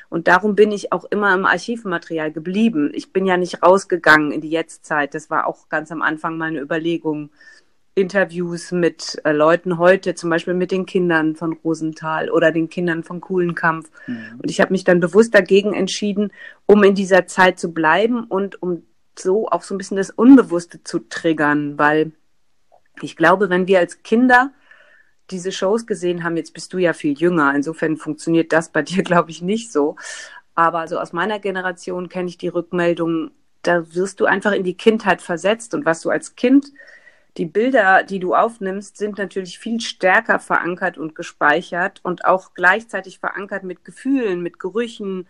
[0.09, 2.93] und darum bin ich auch immer im Archivmaterial geblieben.
[2.95, 5.15] Ich bin ja nicht rausgegangen in die Jetztzeit.
[5.15, 7.29] Das war auch ganz am Anfang meine Überlegung
[7.95, 13.03] Interviews mit äh, Leuten heute, zum Beispiel mit den Kindern von Rosenthal oder den Kindern
[13.03, 13.91] von Kuhlenkampf.
[14.07, 14.41] Mhm.
[14.43, 16.33] Und ich habe mich dann bewusst dagegen entschieden,
[16.67, 18.85] um in dieser Zeit zu bleiben und um
[19.19, 22.13] so auch so ein bisschen das Unbewusste zu triggern, weil
[23.03, 24.53] ich glaube, wenn wir als Kinder
[25.31, 29.03] diese Shows gesehen haben, jetzt bist du ja viel jünger, insofern funktioniert das bei dir,
[29.03, 29.97] glaube ich, nicht so.
[30.55, 33.31] Aber so aus meiner Generation kenne ich die Rückmeldung,
[33.63, 36.73] da wirst du einfach in die Kindheit versetzt und was du als Kind
[37.37, 43.19] die Bilder, die du aufnimmst, sind natürlich viel stärker verankert und gespeichert und auch gleichzeitig
[43.19, 45.27] verankert mit Gefühlen, mit Gerüchen,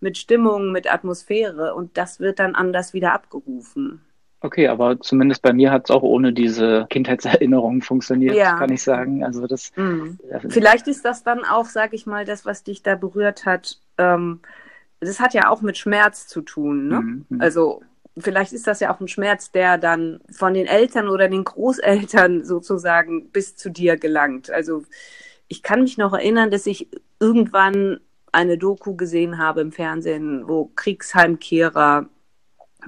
[0.00, 4.02] mit Stimmung, mit Atmosphäre und das wird dann anders wieder abgerufen.
[4.40, 8.56] Okay, aber zumindest bei mir hat es auch ohne diese Kindheitserinnerung funktioniert, ja.
[8.56, 9.24] kann ich sagen.
[9.24, 9.72] Also das.
[9.74, 10.18] Mhm.
[10.48, 13.80] Vielleicht ist das dann auch, sag ich mal, das, was dich da berührt hat.
[13.96, 14.40] Ähm,
[15.00, 16.86] das hat ja auch mit Schmerz zu tun.
[16.86, 17.00] Ne?
[17.00, 17.40] Mhm.
[17.40, 17.82] Also
[18.20, 22.44] vielleicht ist das ja auch ein Schmerz, der dann von den Eltern oder den Großeltern
[22.44, 24.50] sozusagen bis zu dir gelangt.
[24.50, 24.84] Also
[25.48, 26.88] ich kann mich noch erinnern, dass ich
[27.20, 28.00] irgendwann
[28.32, 32.08] eine Doku gesehen habe im Fernsehen, wo Kriegsheimkehrer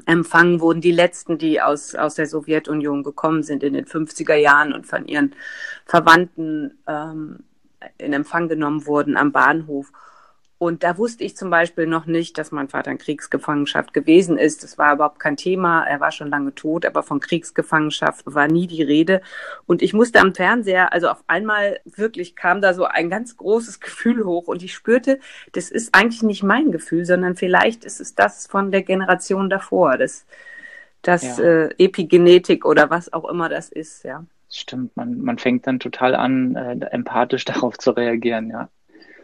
[0.07, 4.73] empfangen wurden, die letzten, die aus, aus der Sowjetunion gekommen sind in den 50er Jahren
[4.73, 5.35] und von ihren
[5.85, 7.41] Verwandten ähm,
[7.99, 9.93] in Empfang genommen wurden am Bahnhof.
[10.63, 14.63] Und da wusste ich zum Beispiel noch nicht, dass mein Vater in Kriegsgefangenschaft gewesen ist.
[14.63, 15.85] Das war überhaupt kein Thema.
[15.85, 19.23] Er war schon lange tot, aber von Kriegsgefangenschaft war nie die Rede.
[19.65, 23.81] Und ich musste am Fernseher, also auf einmal wirklich kam da so ein ganz großes
[23.81, 25.19] Gefühl hoch und ich spürte,
[25.53, 29.97] das ist eigentlich nicht mein Gefühl, sondern vielleicht ist es das von der Generation davor,
[29.97, 30.27] das,
[31.01, 31.43] das ja.
[31.43, 34.27] äh, Epigenetik oder was auch immer das ist, ja.
[34.51, 38.69] Stimmt, man, man fängt dann total an, äh, empathisch darauf zu reagieren, ja.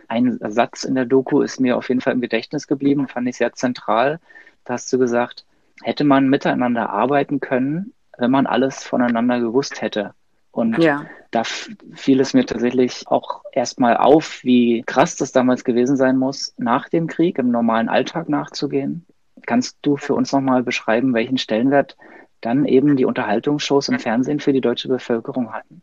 [0.09, 3.37] Ein Satz in der Doku ist mir auf jeden Fall im Gedächtnis geblieben, fand ich
[3.37, 4.21] sehr zentral.
[4.65, 5.45] Da hast du gesagt,
[5.83, 10.15] hätte man miteinander arbeiten können, wenn man alles voneinander gewusst hätte.
[10.51, 11.05] Und ja.
[11.33, 16.55] da fiel es mir tatsächlich auch erstmal auf, wie krass das damals gewesen sein muss,
[16.57, 19.05] nach dem Krieg im normalen Alltag nachzugehen.
[19.45, 21.97] Kannst du für uns nochmal beschreiben, welchen Stellenwert
[22.41, 25.83] dann eben die Unterhaltungsshows im Fernsehen für die deutsche Bevölkerung hatten?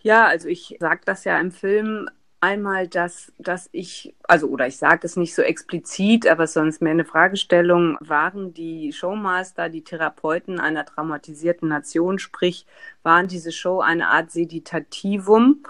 [0.00, 2.08] Ja, also ich sage das ja im Film
[2.40, 6.92] einmal, dass, dass ich, also oder ich sage es nicht so explizit, aber sonst mehr
[6.92, 12.66] eine Fragestellung, waren die Showmaster, die Therapeuten einer traumatisierten Nation, sprich,
[13.02, 15.62] waren diese Show eine Art Seditativum,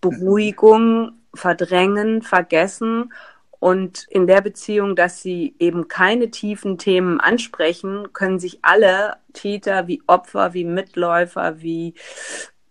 [0.00, 3.12] Beruhigung, Verdrängen, Vergessen
[3.64, 9.86] und in der Beziehung, dass sie eben keine tiefen Themen ansprechen, können sich alle Täter
[9.86, 11.94] wie Opfer, wie Mitläufer, wie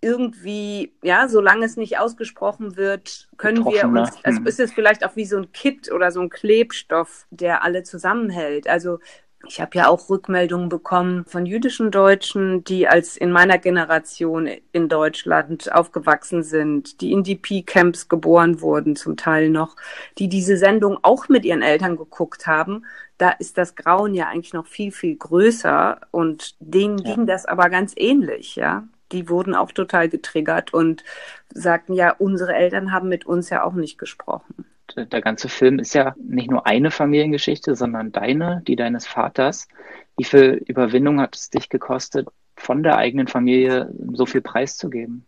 [0.04, 4.46] irgendwie, ja, solange es nicht ausgesprochen wird, können wir uns, also hm.
[4.46, 8.68] ist es vielleicht auch wie so ein Kit oder so ein Klebstoff, der alle zusammenhält.
[8.68, 8.98] Also
[9.46, 14.88] ich habe ja auch Rückmeldungen bekommen von jüdischen Deutschen, die als in meiner Generation in
[14.88, 19.76] Deutschland aufgewachsen sind, die in DP-Camps geboren wurden, zum Teil noch,
[20.18, 22.84] die diese Sendung auch mit ihren Eltern geguckt haben.
[23.16, 27.14] Da ist das Grauen ja eigentlich noch viel, viel größer und denen ja.
[27.14, 28.84] ging das aber ganz ähnlich, ja
[29.14, 31.04] die wurden auch total getriggert und
[31.50, 34.66] sagten ja, unsere Eltern haben mit uns ja auch nicht gesprochen.
[34.96, 39.68] Der ganze Film ist ja nicht nur eine Familiengeschichte, sondern deine, die deines Vaters.
[40.16, 45.24] Wie viel Überwindung hat es dich gekostet, von der eigenen Familie so viel preiszugeben?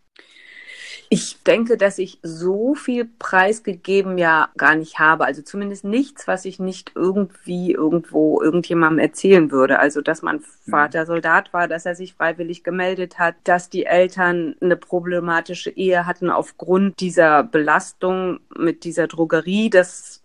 [1.09, 5.25] Ich denke, dass ich so viel preisgegeben ja gar nicht habe.
[5.25, 9.79] Also zumindest nichts, was ich nicht irgendwie irgendwo irgendjemandem erzählen würde.
[9.79, 10.71] Also, dass mein mhm.
[10.71, 16.05] Vater Soldat war, dass er sich freiwillig gemeldet hat, dass die Eltern eine problematische Ehe
[16.05, 19.69] hatten aufgrund dieser Belastung mit dieser Drogerie.
[19.69, 20.23] Das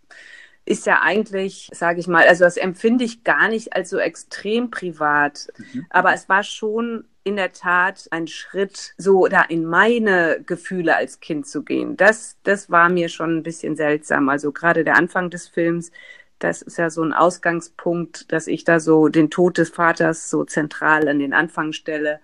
[0.65, 4.71] ist ja eigentlich, sage ich mal, also das empfinde ich gar nicht als so extrem
[4.71, 5.49] privat.
[5.57, 5.87] Mhm.
[5.91, 11.21] Aber es war schon in der Tat ein Schritt, so da in meine Gefühle als
[11.21, 11.97] Kind zu gehen.
[11.97, 14.29] Das, das war mir schon ein bisschen seltsam.
[14.29, 15.91] Also gerade der Anfang des Films,
[16.39, 20.45] das ist ja so ein Ausgangspunkt, dass ich da so den Tod des Vaters so
[20.45, 22.21] zentral an den Anfang stelle.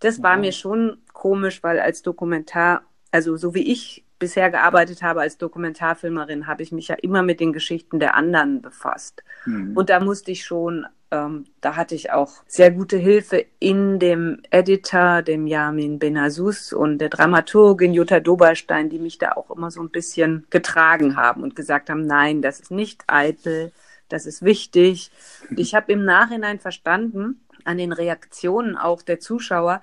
[0.00, 0.40] Das war ja.
[0.40, 6.46] mir schon komisch, weil als Dokumentar, also so wie ich bisher gearbeitet habe als Dokumentarfilmerin,
[6.46, 9.22] habe ich mich ja immer mit den Geschichten der anderen befasst.
[9.44, 9.76] Mhm.
[9.76, 14.42] Und da musste ich schon ähm, da hatte ich auch sehr gute Hilfe in dem
[14.50, 19.80] Editor, dem Yamin Benazus und der Dramaturgin Jutta Doberstein, die mich da auch immer so
[19.80, 23.72] ein bisschen getragen haben und gesagt haben, nein, das ist nicht eitel,
[24.08, 25.10] das ist wichtig.
[25.48, 29.82] Und ich habe im Nachhinein verstanden, an den Reaktionen auch der Zuschauer,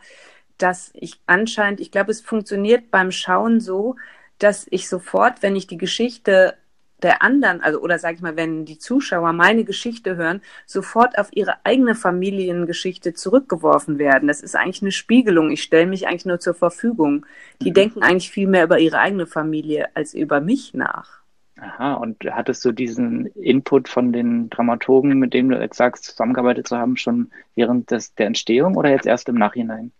[0.57, 3.95] dass ich anscheinend, ich glaube, es funktioniert beim Schauen so,
[4.43, 6.55] dass ich sofort, wenn ich die Geschichte
[7.01, 11.29] der anderen, also oder sage ich mal, wenn die Zuschauer meine Geschichte hören, sofort auf
[11.31, 14.27] ihre eigene Familiengeschichte zurückgeworfen werden.
[14.27, 15.51] Das ist eigentlich eine Spiegelung.
[15.51, 17.25] Ich stelle mich eigentlich nur zur Verfügung.
[17.61, 17.75] Die mhm.
[17.75, 21.21] denken eigentlich viel mehr über ihre eigene Familie als über mich nach.
[21.57, 26.67] Aha, und hattest du diesen Input von den Dramaturgen, mit denen du jetzt sagst, zusammengearbeitet
[26.67, 29.91] zu haben, schon während des, der Entstehung oder jetzt erst im Nachhinein?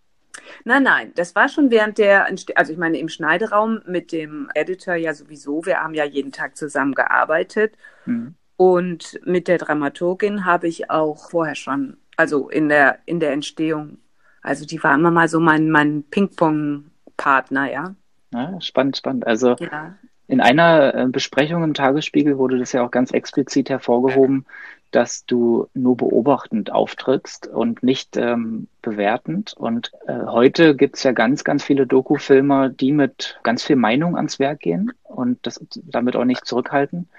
[0.66, 4.96] Nein, nein, das war schon während der, also ich meine im Schneideraum mit dem Editor
[4.96, 7.76] ja sowieso, wir haben ja jeden Tag zusammengearbeitet
[8.06, 8.36] mhm.
[8.58, 13.98] und mit der Dramaturgin habe ich auch vorher schon, also in der, in der Entstehung,
[14.42, 17.96] also die war immer mal so mein, mein Ping-Pong-Partner, ja.
[18.34, 18.62] ja.
[18.62, 19.28] Spannend, spannend.
[19.28, 19.96] Also ja.
[20.28, 24.46] in einer äh, Besprechung im Tagesspiegel wurde das ja auch ganz explizit hervorgehoben,
[24.92, 29.54] dass du nur beobachtend auftrittst und nicht ähm, bewertend.
[29.58, 34.40] Und äh, heute gibt's ja ganz, ganz viele Doku-Filme, die mit ganz viel Meinung ans
[34.40, 37.10] Werk gehen und das damit auch nicht zurückhalten.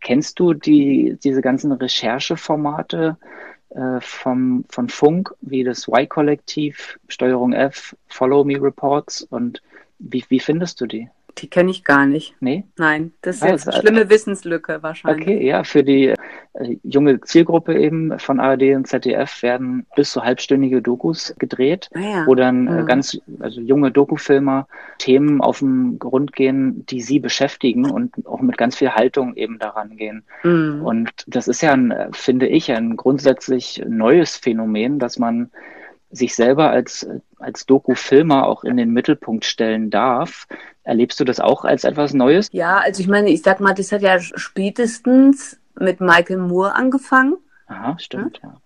[0.00, 3.16] Kennst du die, diese ganzen Rechercheformate,
[3.70, 9.62] äh, vom, von Funk, wie das Y-Kollektiv, Steuerung F, Follow Me Reports und
[10.00, 11.08] wie, wie findest du die?
[11.40, 12.34] Die kenne ich gar nicht.
[12.40, 12.64] Nee?
[12.76, 15.26] Nein, das ist jetzt eine schlimme Wissenslücke wahrscheinlich.
[15.26, 16.08] Okay, ja, für die
[16.52, 22.00] äh, junge Zielgruppe eben von ARD und ZDF werden bis zu halbstündige Dokus gedreht, Ah
[22.00, 22.26] ja.
[22.26, 22.86] wo dann äh, Mhm.
[22.86, 24.66] ganz, also junge Dokufilmer
[24.98, 29.58] Themen auf den Grund gehen, die sie beschäftigen und auch mit ganz viel Haltung eben
[29.58, 30.24] daran gehen.
[30.42, 30.82] Mhm.
[30.84, 35.50] Und das ist ja, ein, äh, finde ich, ein grundsätzlich neues Phänomen, dass man
[36.12, 40.48] sich selber als, als Doku-Filmer auch in den Mittelpunkt stellen darf.
[40.90, 42.48] Erlebst du das auch als etwas Neues?
[42.50, 47.36] Ja, also ich meine, ich sag mal, das hat ja spätestens mit Michael Moore angefangen,
[47.68, 48.60] Aha, stimmt, ja.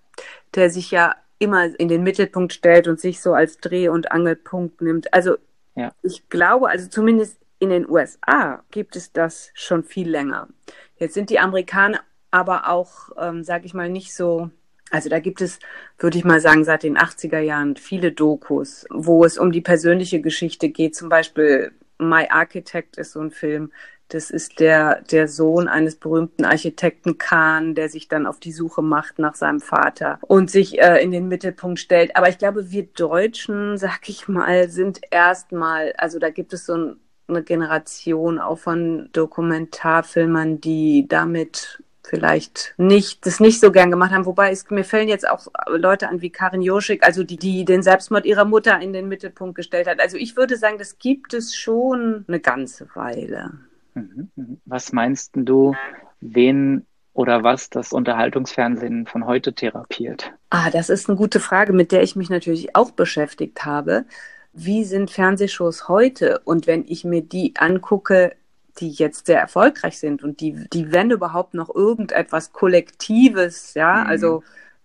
[0.55, 4.81] der sich ja immer in den Mittelpunkt stellt und sich so als Dreh- und Angelpunkt
[4.81, 5.13] nimmt.
[5.13, 5.37] Also
[5.75, 5.93] Ja.
[6.03, 10.49] ich glaube, also zumindest in den USA gibt es das schon viel länger.
[10.97, 12.01] Jetzt sind die Amerikaner
[12.31, 14.49] aber auch, ähm, sag ich mal, nicht so.
[14.91, 15.59] Also da gibt es,
[15.99, 20.23] würde ich mal sagen, seit den 80er Jahren viele Dokus, wo es um die persönliche
[20.23, 20.97] Geschichte geht.
[20.97, 23.73] Zum Beispiel My Architect ist so ein Film.
[24.09, 28.83] Das ist der, der Sohn eines berühmten Architekten Kahn, der sich dann auf die Suche
[28.83, 32.15] macht nach seinem Vater und sich äh, in den Mittelpunkt stellt.
[32.17, 36.75] Aber ich glaube, wir Deutschen, sag ich mal, sind erstmal, also da gibt es so
[36.75, 36.97] ein,
[37.29, 44.27] eine Generation auch von Dokumentarfilmern, die damit vielleicht nicht, das nicht so gern gemacht haben.
[44.27, 47.83] Wobei es, mir fällen jetzt auch Leute an wie Karin Joschik, also die, die den
[47.83, 50.01] Selbstmord ihrer Mutter in den Mittelpunkt gestellt hat.
[50.01, 53.53] Also ich würde sagen, das gibt es schon eine ganze Weile.
[53.95, 54.61] Mhm, mhm.
[54.65, 55.75] Was meinst du,
[56.21, 60.33] wen oder was das Unterhaltungsfernsehen von heute therapiert?
[60.51, 64.05] Ah, das ist eine gute Frage, mit der ich mich natürlich auch beschäftigt habe.
[64.53, 66.41] Wie sind Fernsehshows heute?
[66.45, 68.35] Und wenn ich mir die angucke,
[68.81, 74.07] die jetzt sehr erfolgreich sind und die, die wenn überhaupt noch irgendetwas Kollektives, ja, Mhm.
[74.09, 74.43] also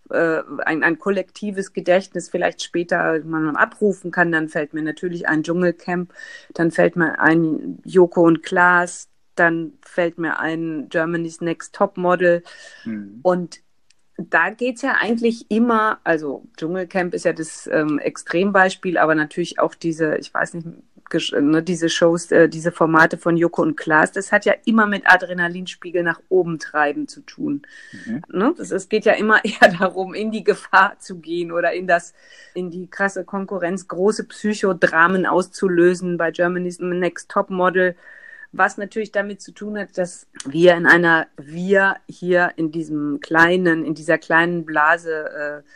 [0.10, 5.44] äh, ein, ein kollektives Gedächtnis vielleicht später man abrufen kann, dann fällt mir natürlich ein
[5.44, 6.14] Dschungelcamp,
[6.54, 12.44] dann fällt mir ein Joko und Klaas, dann fällt mir ein Germany's Next Top Model
[12.86, 13.20] Mhm.
[13.22, 13.62] und
[14.18, 19.76] da geht's ja eigentlich immer, also Dschungelcamp ist ja das ähm, Extrembeispiel, aber natürlich auch
[19.76, 20.68] diese, ich weiß nicht,
[21.40, 25.04] ne, diese Shows, äh, diese Formate von Joko und Klaas, das hat ja immer mit
[25.06, 27.64] Adrenalinspiegel nach oben treiben zu tun.
[28.06, 28.22] Mhm.
[28.32, 28.54] Ne?
[28.58, 32.14] Das, es geht ja immer eher darum, in die Gefahr zu gehen oder in das,
[32.54, 37.96] in die krasse Konkurrenz, große Psychodramen auszulösen bei Germany's Next Top Model
[38.52, 43.86] was natürlich damit zu tun hat, dass wir in einer, wir hier in diesem kleinen,
[43.86, 45.70] in dieser kleinen Blase äh,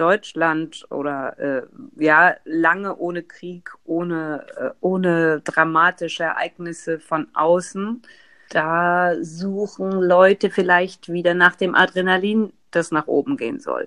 [0.00, 1.62] Deutschland oder äh,
[1.96, 8.02] ja, lange ohne Krieg, ohne, äh, ohne dramatische Ereignisse von außen,
[8.48, 13.86] da suchen Leute vielleicht wieder nach dem Adrenalin, das nach oben gehen soll.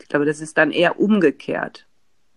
[0.00, 1.86] Ich glaube, das ist dann eher umgekehrt.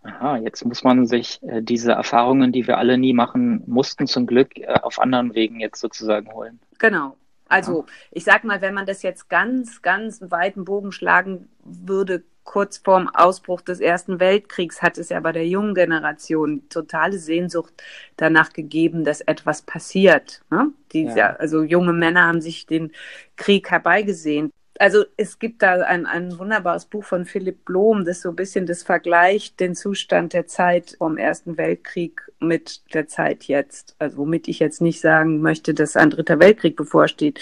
[0.04, 4.26] Aha, jetzt muss man sich äh, diese Erfahrungen, die wir alle nie machen mussten, zum
[4.26, 6.60] Glück äh, auf anderen Wegen jetzt sozusagen holen.
[6.80, 7.18] Genau.
[7.50, 12.78] Also ich sag mal, wenn man das jetzt ganz, ganz weiten Bogen schlagen würde, kurz
[12.78, 17.74] vorm Ausbruch des Ersten Weltkriegs hat es ja bei der jungen Generation totale Sehnsucht
[18.16, 20.42] danach gegeben, dass etwas passiert.
[20.50, 20.72] Ne?
[20.94, 21.16] Die, Ja.
[21.16, 21.30] ja.
[21.36, 22.94] Also junge Männer haben sich den
[23.36, 24.54] Krieg herbeigesehnt.
[24.80, 28.66] Also es gibt da ein, ein wunderbares Buch von Philipp Blom, das so ein bisschen
[28.66, 33.96] das vergleicht, den Zustand der Zeit vom Ersten Weltkrieg mit der Zeit jetzt.
[34.00, 37.40] Also womit ich jetzt nicht sagen möchte, dass ein dritter Weltkrieg bevorsteht.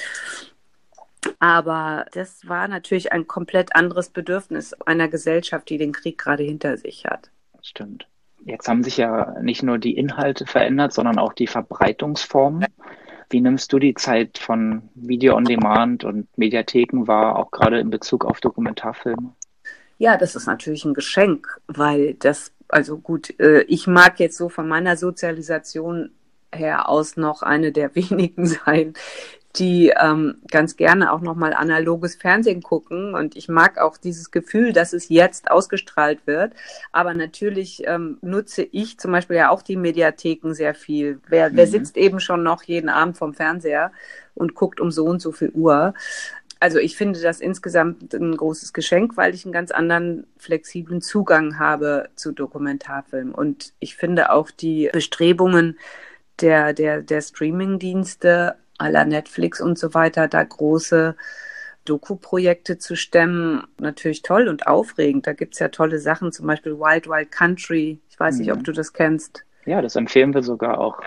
[1.40, 6.78] Aber das war natürlich ein komplett anderes Bedürfnis einer Gesellschaft, die den Krieg gerade hinter
[6.78, 7.32] sich hat.
[7.62, 8.08] Stimmt.
[8.44, 12.68] Jetzt haben sich ja nicht nur die Inhalte verändert, sondern auch die Verbreitungsformen.
[13.30, 17.90] Wie nimmst du die Zeit von Video on Demand und Mediatheken wahr, auch gerade in
[17.90, 19.34] Bezug auf Dokumentarfilme?
[19.98, 24.50] Ja, das ist natürlich ein Geschenk, weil das, also gut, äh, ich mag jetzt so
[24.50, 26.12] von meiner Sozialisation
[26.54, 28.94] her aus noch eine der wenigen sein,
[29.58, 33.14] die ähm, ganz gerne auch nochmal analoges Fernsehen gucken.
[33.16, 36.54] Und ich mag auch dieses Gefühl, dass es jetzt ausgestrahlt wird.
[36.92, 41.20] Aber natürlich ähm, nutze ich zum Beispiel ja auch die Mediatheken sehr viel.
[41.28, 41.72] Wer, wer Mhm.
[41.72, 43.92] sitzt eben schon noch jeden Abend vom Fernseher
[44.34, 45.94] und guckt um so und so viel Uhr?
[46.60, 51.60] Also ich finde das insgesamt ein großes Geschenk, weil ich einen ganz anderen flexiblen Zugang
[51.60, 53.34] habe zu Dokumentarfilmen.
[53.36, 55.78] Und ich finde auch die Bestrebungen
[56.42, 61.16] der, der, der Streaming-Dienste aller Netflix und so weiter, da große
[61.86, 65.28] Doku-Projekte zu stemmen, natürlich toll und aufregend.
[65.28, 68.00] Da gibt's ja tolle Sachen, zum Beispiel Wild Wild Country.
[68.10, 68.54] Ich weiß nicht, Mhm.
[68.58, 69.46] ob du das kennst.
[69.66, 71.00] Ja, das empfehlen wir sogar auch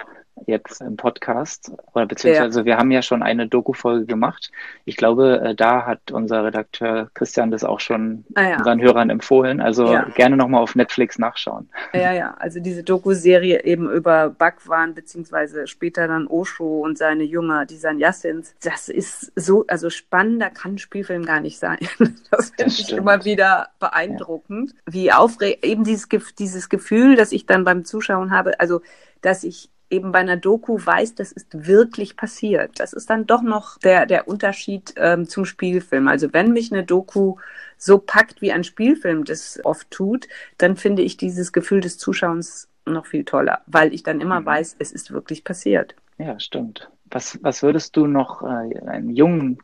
[0.46, 1.72] jetzt im Podcast.
[1.94, 2.66] Oder beziehungsweise ja.
[2.66, 4.50] wir haben ja schon eine Doku-Folge gemacht.
[4.84, 8.56] Ich glaube, äh, da hat unser Redakteur Christian das auch schon ah, ja.
[8.58, 9.60] unseren Hörern empfohlen.
[9.60, 10.04] Also ja.
[10.14, 11.68] gerne nochmal auf Netflix nachschauen.
[11.92, 17.66] Ja, ja, also diese Doku-Serie eben über Bhagwan, beziehungsweise später dann Osho und seine Jünger,
[17.66, 18.54] die Sannyasins.
[18.62, 21.78] Das ist so, also spannender kann Spielfilm gar nicht sein.
[22.30, 26.08] Das finde ich immer wieder beeindruckend, wie aufregend, eben dieses,
[26.38, 28.82] dieses Gefühl, das ich dann beim Zuschauen habe, also
[29.22, 32.78] dass ich eben bei einer Doku weiß, das ist wirklich passiert.
[32.80, 36.08] Das ist dann doch noch der, der Unterschied ähm, zum Spielfilm.
[36.08, 37.36] Also wenn mich eine Doku
[37.76, 40.28] so packt, wie ein Spielfilm das oft tut,
[40.58, 44.46] dann finde ich dieses Gefühl des Zuschauens noch viel toller, weil ich dann immer mhm.
[44.46, 45.94] weiß, es ist wirklich passiert.
[46.18, 46.90] Ja, stimmt.
[47.10, 49.58] Was, was würdest du noch äh, einem jungen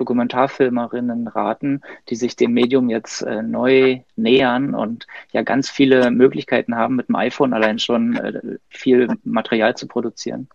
[0.00, 6.74] Dokumentarfilmerinnen raten, die sich dem Medium jetzt äh, neu nähern und ja ganz viele Möglichkeiten
[6.74, 8.40] haben, mit dem iPhone allein schon äh,
[8.70, 10.48] viel Material zu produzieren?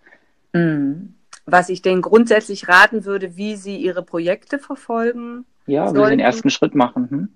[0.53, 1.13] Mhm.
[1.45, 5.45] Was ich denen grundsätzlich raten würde, wie sie ihre Projekte verfolgen.
[5.67, 7.09] Ja, wie sie den ersten Schritt machen.
[7.11, 7.29] Hm?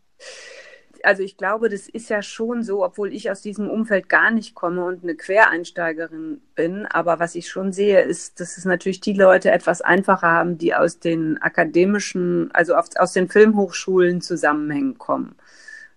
[1.03, 4.55] Also ich glaube, das ist ja schon so, obwohl ich aus diesem Umfeld gar nicht
[4.55, 6.85] komme und eine Quereinsteigerin bin.
[6.85, 10.73] Aber was ich schon sehe, ist, dass es natürlich die Leute etwas einfacher haben, die
[10.75, 15.35] aus den akademischen, also aus den Filmhochschulen Zusammenhängen kommen.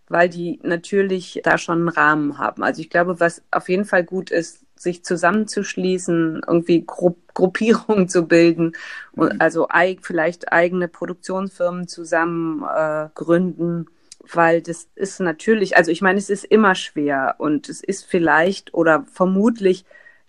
[0.08, 2.62] Weil die natürlich da schon einen Rahmen haben.
[2.62, 8.26] Also ich glaube, was auf jeden Fall gut ist, sich zusammenzuschließen, irgendwie Gru Gruppierungen zu
[8.26, 8.72] bilden,
[9.14, 9.36] mhm.
[9.38, 9.68] also
[10.02, 13.86] vielleicht eigene Produktionsfirmen zusammen äh, gründen
[14.30, 18.74] weil das ist natürlich, also ich meine, es ist immer schwer und es ist vielleicht
[18.74, 19.84] oder vermutlich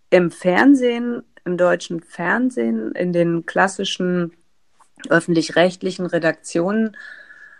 [0.09, 4.33] im Fernsehen, im deutschen Fernsehen, in den klassischen
[5.09, 6.95] öffentlich-rechtlichen Redaktionen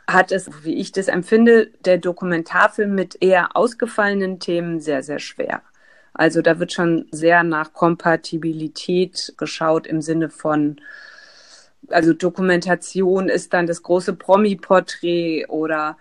[0.08, 5.62] hat es, wie ich das empfinde, der Dokumentarfilm mit eher ausgefallenen Themen sehr, sehr schwer.
[6.14, 10.80] Also da wird schon sehr nach Kompatibilität geschaut im Sinne von,
[11.90, 15.98] also Dokumentation ist dann das große Promi-Porträt oder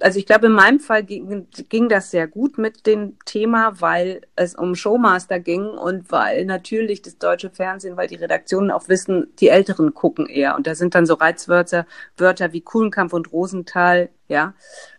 [0.00, 4.22] also ich glaube, in meinem Fall ging, ging das sehr gut mit dem Thema, weil
[4.34, 9.28] es um Showmaster ging und weil natürlich das deutsche Fernsehen, weil die Redaktionen auch wissen,
[9.38, 10.56] die Älteren gucken eher.
[10.56, 14.54] Und da sind dann so Reizwörter, Wörter wie Kuhlenkampf und Rosenthal, ja.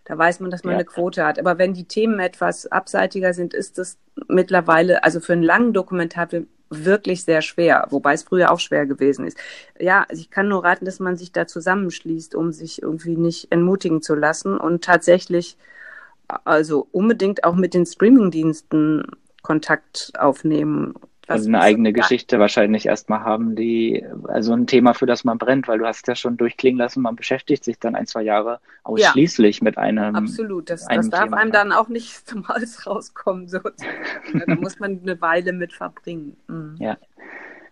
[0.05, 0.79] Da weiß man, dass man ja.
[0.79, 1.39] eine Quote hat.
[1.39, 3.97] Aber wenn die Themen etwas abseitiger sind, ist das
[4.27, 9.25] mittlerweile, also für einen langen Dokumentarfilm, wirklich sehr schwer, wobei es früher auch schwer gewesen
[9.25, 9.37] ist.
[9.79, 14.01] Ja, ich kann nur raten, dass man sich da zusammenschließt, um sich irgendwie nicht entmutigen
[14.01, 15.57] zu lassen und tatsächlich
[16.45, 19.03] also unbedingt auch mit den Streamingdiensten
[19.41, 20.93] Kontakt aufnehmen
[21.27, 25.67] also eine eigene Geschichte wahrscheinlich erstmal haben, die, also ein Thema, für das man brennt,
[25.67, 29.59] weil du hast ja schon durchklingen lassen, man beschäftigt sich dann ein, zwei Jahre ausschließlich
[29.59, 30.15] ja, mit einem.
[30.15, 31.37] Absolut, das, einem das darf Thema.
[31.37, 33.47] einem dann auch nicht zum Hals rauskommen.
[33.47, 33.59] So.
[33.59, 36.35] da muss man eine Weile mit verbringen.
[36.47, 36.75] Mhm.
[36.79, 36.97] Ja.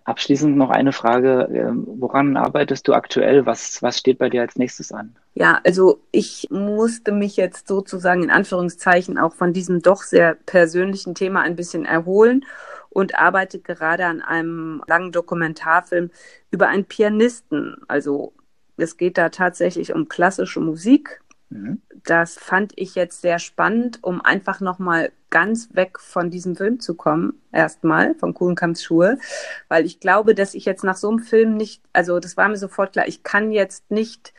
[0.06, 1.50] Abschließend noch eine Frage.
[1.54, 3.46] Ähm, woran arbeitest du aktuell?
[3.46, 5.16] Was, was steht bei dir als nächstes an?
[5.36, 11.14] Ja, also ich musste mich jetzt sozusagen in Anführungszeichen auch von diesem doch sehr persönlichen
[11.14, 12.44] Thema ein bisschen erholen
[12.90, 16.10] und arbeitet gerade an einem langen Dokumentarfilm
[16.52, 17.78] über einen Pianisten.
[17.88, 18.34] Also
[18.78, 21.22] es geht da tatsächlich um klassische Musik.
[21.50, 21.82] Mhm.
[22.04, 26.96] Das fand ich jetzt sehr spannend, um einfach nochmal ganz weg von diesem Film zu
[26.96, 29.20] kommen, erstmal von Kuhlenkamps Schuhe,
[29.68, 32.58] weil ich glaube, dass ich jetzt nach so einem Film nicht, also das war mir
[32.58, 34.34] sofort klar, ich kann jetzt nicht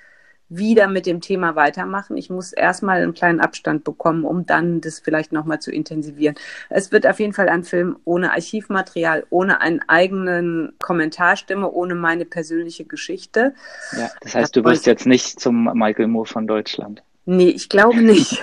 [0.51, 2.17] wieder mit dem Thema weitermachen.
[2.17, 6.35] Ich muss erstmal einen kleinen Abstand bekommen, um dann das vielleicht nochmal zu intensivieren.
[6.69, 12.25] Es wird auf jeden Fall ein Film ohne Archivmaterial, ohne einen eigenen Kommentarstimme, ohne meine
[12.25, 13.55] persönliche Geschichte.
[13.97, 17.03] Ja, das heißt, du wirst jetzt nicht zum Michael Moore von Deutschland.
[17.27, 18.43] Nee, ich glaube nicht.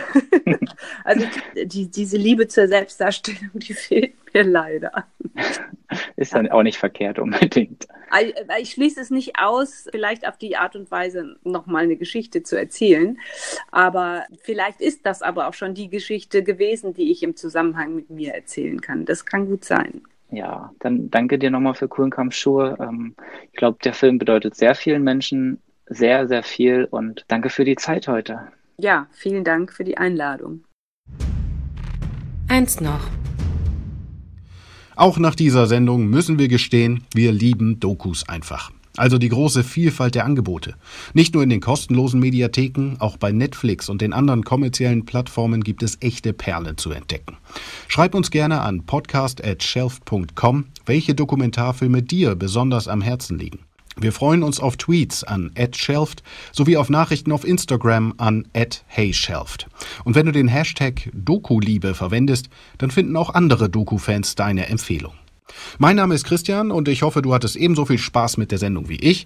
[1.03, 1.25] also
[1.55, 5.05] die, diese Liebe zur Selbstdarstellung, die fehlt mir leider.
[6.15, 7.87] Ist dann auch nicht verkehrt unbedingt.
[8.61, 12.57] Ich schließe es nicht aus, vielleicht auf die Art und Weise nochmal eine Geschichte zu
[12.57, 13.19] erzählen.
[13.71, 18.09] Aber vielleicht ist das aber auch schon die Geschichte gewesen, die ich im Zusammenhang mit
[18.09, 19.05] mir erzählen kann.
[19.05, 20.01] Das kann gut sein.
[20.29, 22.77] Ja, dann danke dir nochmal für Kuhlenkamp Schuhe.
[22.79, 23.15] Ähm,
[23.51, 27.75] ich glaube, der Film bedeutet sehr vielen Menschen sehr, sehr viel und danke für die
[27.75, 28.51] Zeit heute.
[28.79, 30.63] Ja, vielen Dank für die Einladung.
[32.47, 33.09] Eins noch.
[34.95, 38.71] Auch nach dieser Sendung müssen wir gestehen, wir lieben Dokus einfach.
[38.95, 40.75] Also die große Vielfalt der Angebote.
[41.13, 45.83] Nicht nur in den kostenlosen Mediatheken, auch bei Netflix und den anderen kommerziellen Plattformen gibt
[45.83, 47.37] es echte Perlen zu entdecken.
[47.87, 53.59] Schreib uns gerne an podcast@shelf.com, welche Dokumentarfilme dir besonders am Herzen liegen.
[53.99, 56.21] Wir freuen uns auf Tweets an @shelft
[56.51, 58.47] sowie auf Nachrichten auf Instagram an
[58.87, 59.67] @heyshelft.
[60.03, 65.13] Und wenn du den Hashtag Dokuliebe verwendest, dann finden auch andere Doku-Fans deine Empfehlung.
[65.79, 68.89] Mein Name ist Christian und ich hoffe, du hattest ebenso viel Spaß mit der Sendung
[68.89, 69.25] wie ich.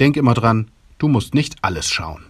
[0.00, 2.24] Denk immer dran, du musst nicht alles schauen.